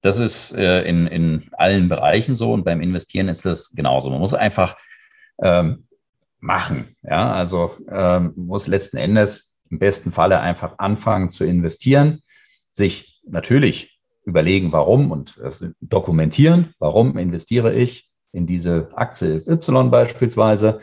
[0.00, 4.10] das ist äh, in, in allen Bereichen so und beim Investieren ist das genauso.
[4.10, 4.76] Man muss einfach
[5.42, 5.88] ähm,
[6.40, 6.96] machen.
[7.02, 12.22] Ja, also ähm, muss letzten Endes im besten Falle einfach anfangen zu investieren,
[12.70, 15.40] sich natürlich überlegen, warum und
[15.80, 20.80] dokumentieren, warum investiere ich in diese Aktie Y beispielsweise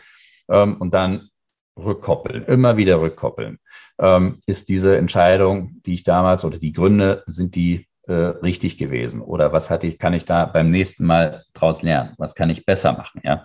[0.49, 1.29] ähm, und dann
[1.77, 3.59] rückkoppeln, immer wieder rückkoppeln.
[3.99, 9.21] Ähm, ist diese Entscheidung, die ich damals oder die Gründe, sind die äh, richtig gewesen?
[9.21, 12.13] Oder was hatte ich, kann ich da beim nächsten Mal draus lernen?
[12.17, 13.21] Was kann ich besser machen?
[13.23, 13.43] Ja.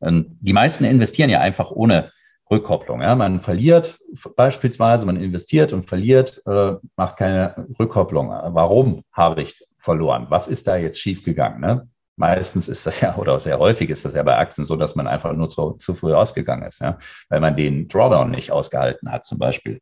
[0.00, 2.12] Und die meisten investieren ja einfach ohne
[2.50, 3.02] Rückkopplung.
[3.02, 3.14] Ja.
[3.14, 3.98] Man verliert
[4.36, 8.28] beispielsweise, man investiert und verliert, äh, macht keine Rückkopplung.
[8.28, 10.26] Warum habe ich verloren?
[10.28, 11.60] Was ist da jetzt schiefgegangen?
[11.60, 11.88] Ne?
[12.16, 15.08] Meistens ist das ja, oder sehr häufig ist das ja bei Aktien so, dass man
[15.08, 16.98] einfach nur zu, zu früh ausgegangen ist, ja,
[17.28, 19.80] weil man den Drawdown nicht ausgehalten hat, zum Beispiel.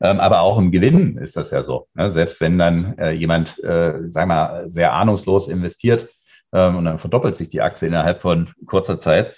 [0.00, 1.88] Ähm, aber auch im Gewinn ist das ja so.
[1.94, 2.10] Ne?
[2.10, 6.08] Selbst wenn dann äh, jemand, äh, sagen wir mal, sehr ahnungslos investiert
[6.52, 9.34] ähm, und dann verdoppelt sich die Aktie innerhalb von kurzer Zeit,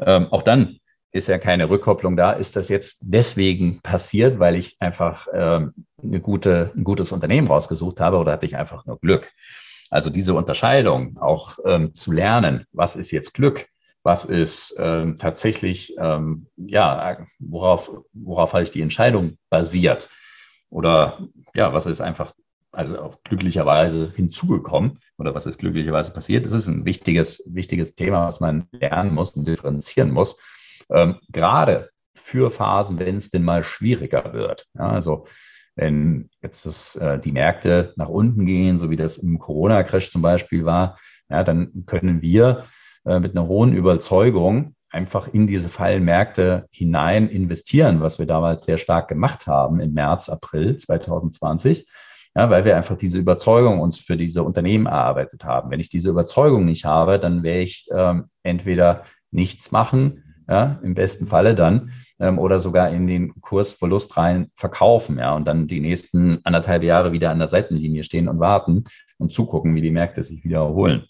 [0.00, 0.78] ähm, auch dann
[1.12, 2.32] ist ja keine Rückkopplung da.
[2.32, 5.72] Ist das jetzt deswegen passiert, weil ich einfach eine
[6.22, 9.30] gute, ein gutes Unternehmen rausgesucht habe oder hatte ich einfach nur Glück?
[9.90, 13.66] Also diese Unterscheidung auch ähm, zu lernen, was ist jetzt Glück
[14.02, 20.08] was ist ähm, tatsächlich, ähm, ja, worauf, worauf habe ich die Entscheidung basiert?
[20.70, 22.32] Oder ja, was ist einfach,
[22.72, 26.46] also auch glücklicherweise hinzugekommen oder was ist glücklicherweise passiert?
[26.46, 30.36] Das ist ein wichtiges, wichtiges Thema, was man lernen muss und differenzieren muss.
[30.90, 34.66] Ähm, gerade für Phasen, wenn es denn mal schwieriger wird.
[34.74, 35.26] Ja, also
[35.74, 40.22] wenn jetzt das, äh, die Märkte nach unten gehen, so wie das im Corona-Crash zum
[40.22, 40.98] Beispiel war,
[41.28, 42.64] ja, dann können wir
[43.04, 48.78] äh, mit einer hohen Überzeugung einfach in diese Fallenmärkte hinein investieren, was wir damals sehr
[48.78, 51.86] stark gemacht haben im März, April 2020.
[52.34, 55.70] Ja, weil wir einfach diese Überzeugung uns für diese Unternehmen erarbeitet haben.
[55.70, 60.94] Wenn ich diese Überzeugung nicht habe, dann werde ich ähm, entweder nichts machen, ja, im
[60.94, 65.80] besten Falle dann, ähm, oder sogar in den Kursverlust rein verkaufen, ja, und dann die
[65.80, 68.84] nächsten anderthalb Jahre wieder an der Seitenlinie stehen und warten
[69.18, 71.04] und zugucken, wie die Märkte sich wieder erholen.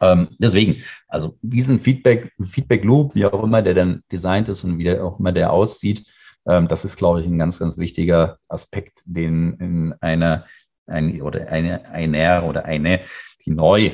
[0.00, 4.78] Ähm, deswegen, also diesen Feedback, Feedback Loop, wie auch immer der dann designt ist und
[4.78, 6.06] wie auch immer der aussieht,
[6.46, 10.46] ähm, das ist, glaube ich, ein ganz, ganz wichtiger Aspekt, den in einer
[10.86, 13.00] ein, oder eine, einer oder eine,
[13.44, 13.92] die neu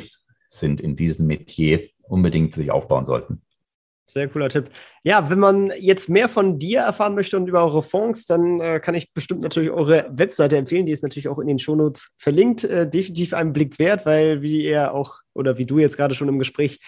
[0.49, 3.43] sind in diesem Metier, unbedingt sich aufbauen sollten.
[4.13, 4.71] Sehr cooler Tipp.
[5.05, 8.81] Ja, wenn man jetzt mehr von dir erfahren möchte und über eure Fonds, dann äh,
[8.81, 10.87] kann ich bestimmt natürlich eure Webseite empfehlen.
[10.87, 12.65] Die ist natürlich auch in den Shownotes verlinkt.
[12.65, 16.29] Äh, definitiv einen Blick wert, weil wie ihr auch oder wie du jetzt gerade schon
[16.29, 16.81] im Gespräch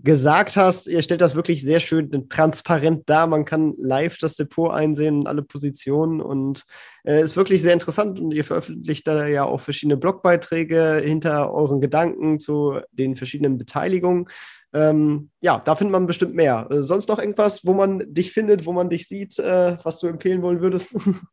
[0.00, 3.26] gesagt hast, ihr stellt das wirklich sehr schön transparent dar.
[3.26, 6.64] Man kann live das Depot einsehen alle Positionen und
[7.04, 11.80] äh, ist wirklich sehr interessant und ihr veröffentlicht da ja auch verschiedene Blogbeiträge hinter euren
[11.80, 14.26] Gedanken zu den verschiedenen Beteiligungen.
[14.76, 16.68] Ähm, ja, da findet man bestimmt mehr.
[16.70, 20.06] Äh, sonst noch irgendwas, wo man dich findet, wo man dich sieht, äh, was du
[20.06, 20.94] empfehlen wollen würdest?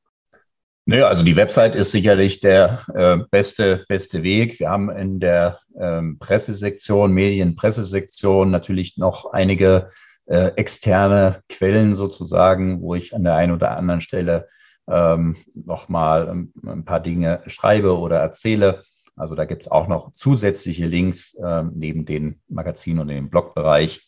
[0.85, 4.59] Naja, also die Website ist sicherlich der äh, beste, beste Weg.
[4.59, 9.91] Wir haben in der ähm, Pressesektion, Medienpressesektion natürlich noch einige
[10.25, 14.49] äh, externe Quellen sozusagen, wo ich an der einen oder anderen Stelle
[14.89, 18.83] ähm, nochmal ein, ein paar Dinge schreibe oder erzähle.
[19.15, 24.07] Also da gibt es auch noch zusätzliche Links ähm, neben den Magazinen und dem Blogbereich.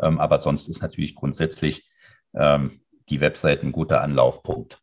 [0.00, 1.90] Ähm, aber sonst ist natürlich grundsätzlich
[2.34, 4.80] ähm, die Website ein guter Anlaufpunkt.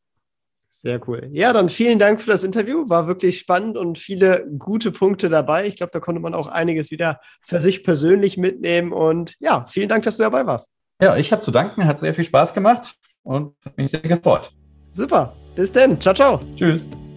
[0.70, 1.30] Sehr cool.
[1.32, 2.90] Ja, dann vielen Dank für das Interview.
[2.90, 5.66] War wirklich spannend und viele gute Punkte dabei.
[5.66, 8.92] Ich glaube, da konnte man auch einiges wieder für sich persönlich mitnehmen.
[8.92, 10.74] Und ja, vielen Dank, dass du dabei warst.
[11.02, 11.86] Ja, ich habe zu danken.
[11.86, 14.52] Hat sehr viel Spaß gemacht und mich sehr gefreut.
[14.92, 15.36] Super.
[15.56, 16.00] Bis dann.
[16.02, 16.40] Ciao, ciao.
[16.56, 16.88] Tschüss.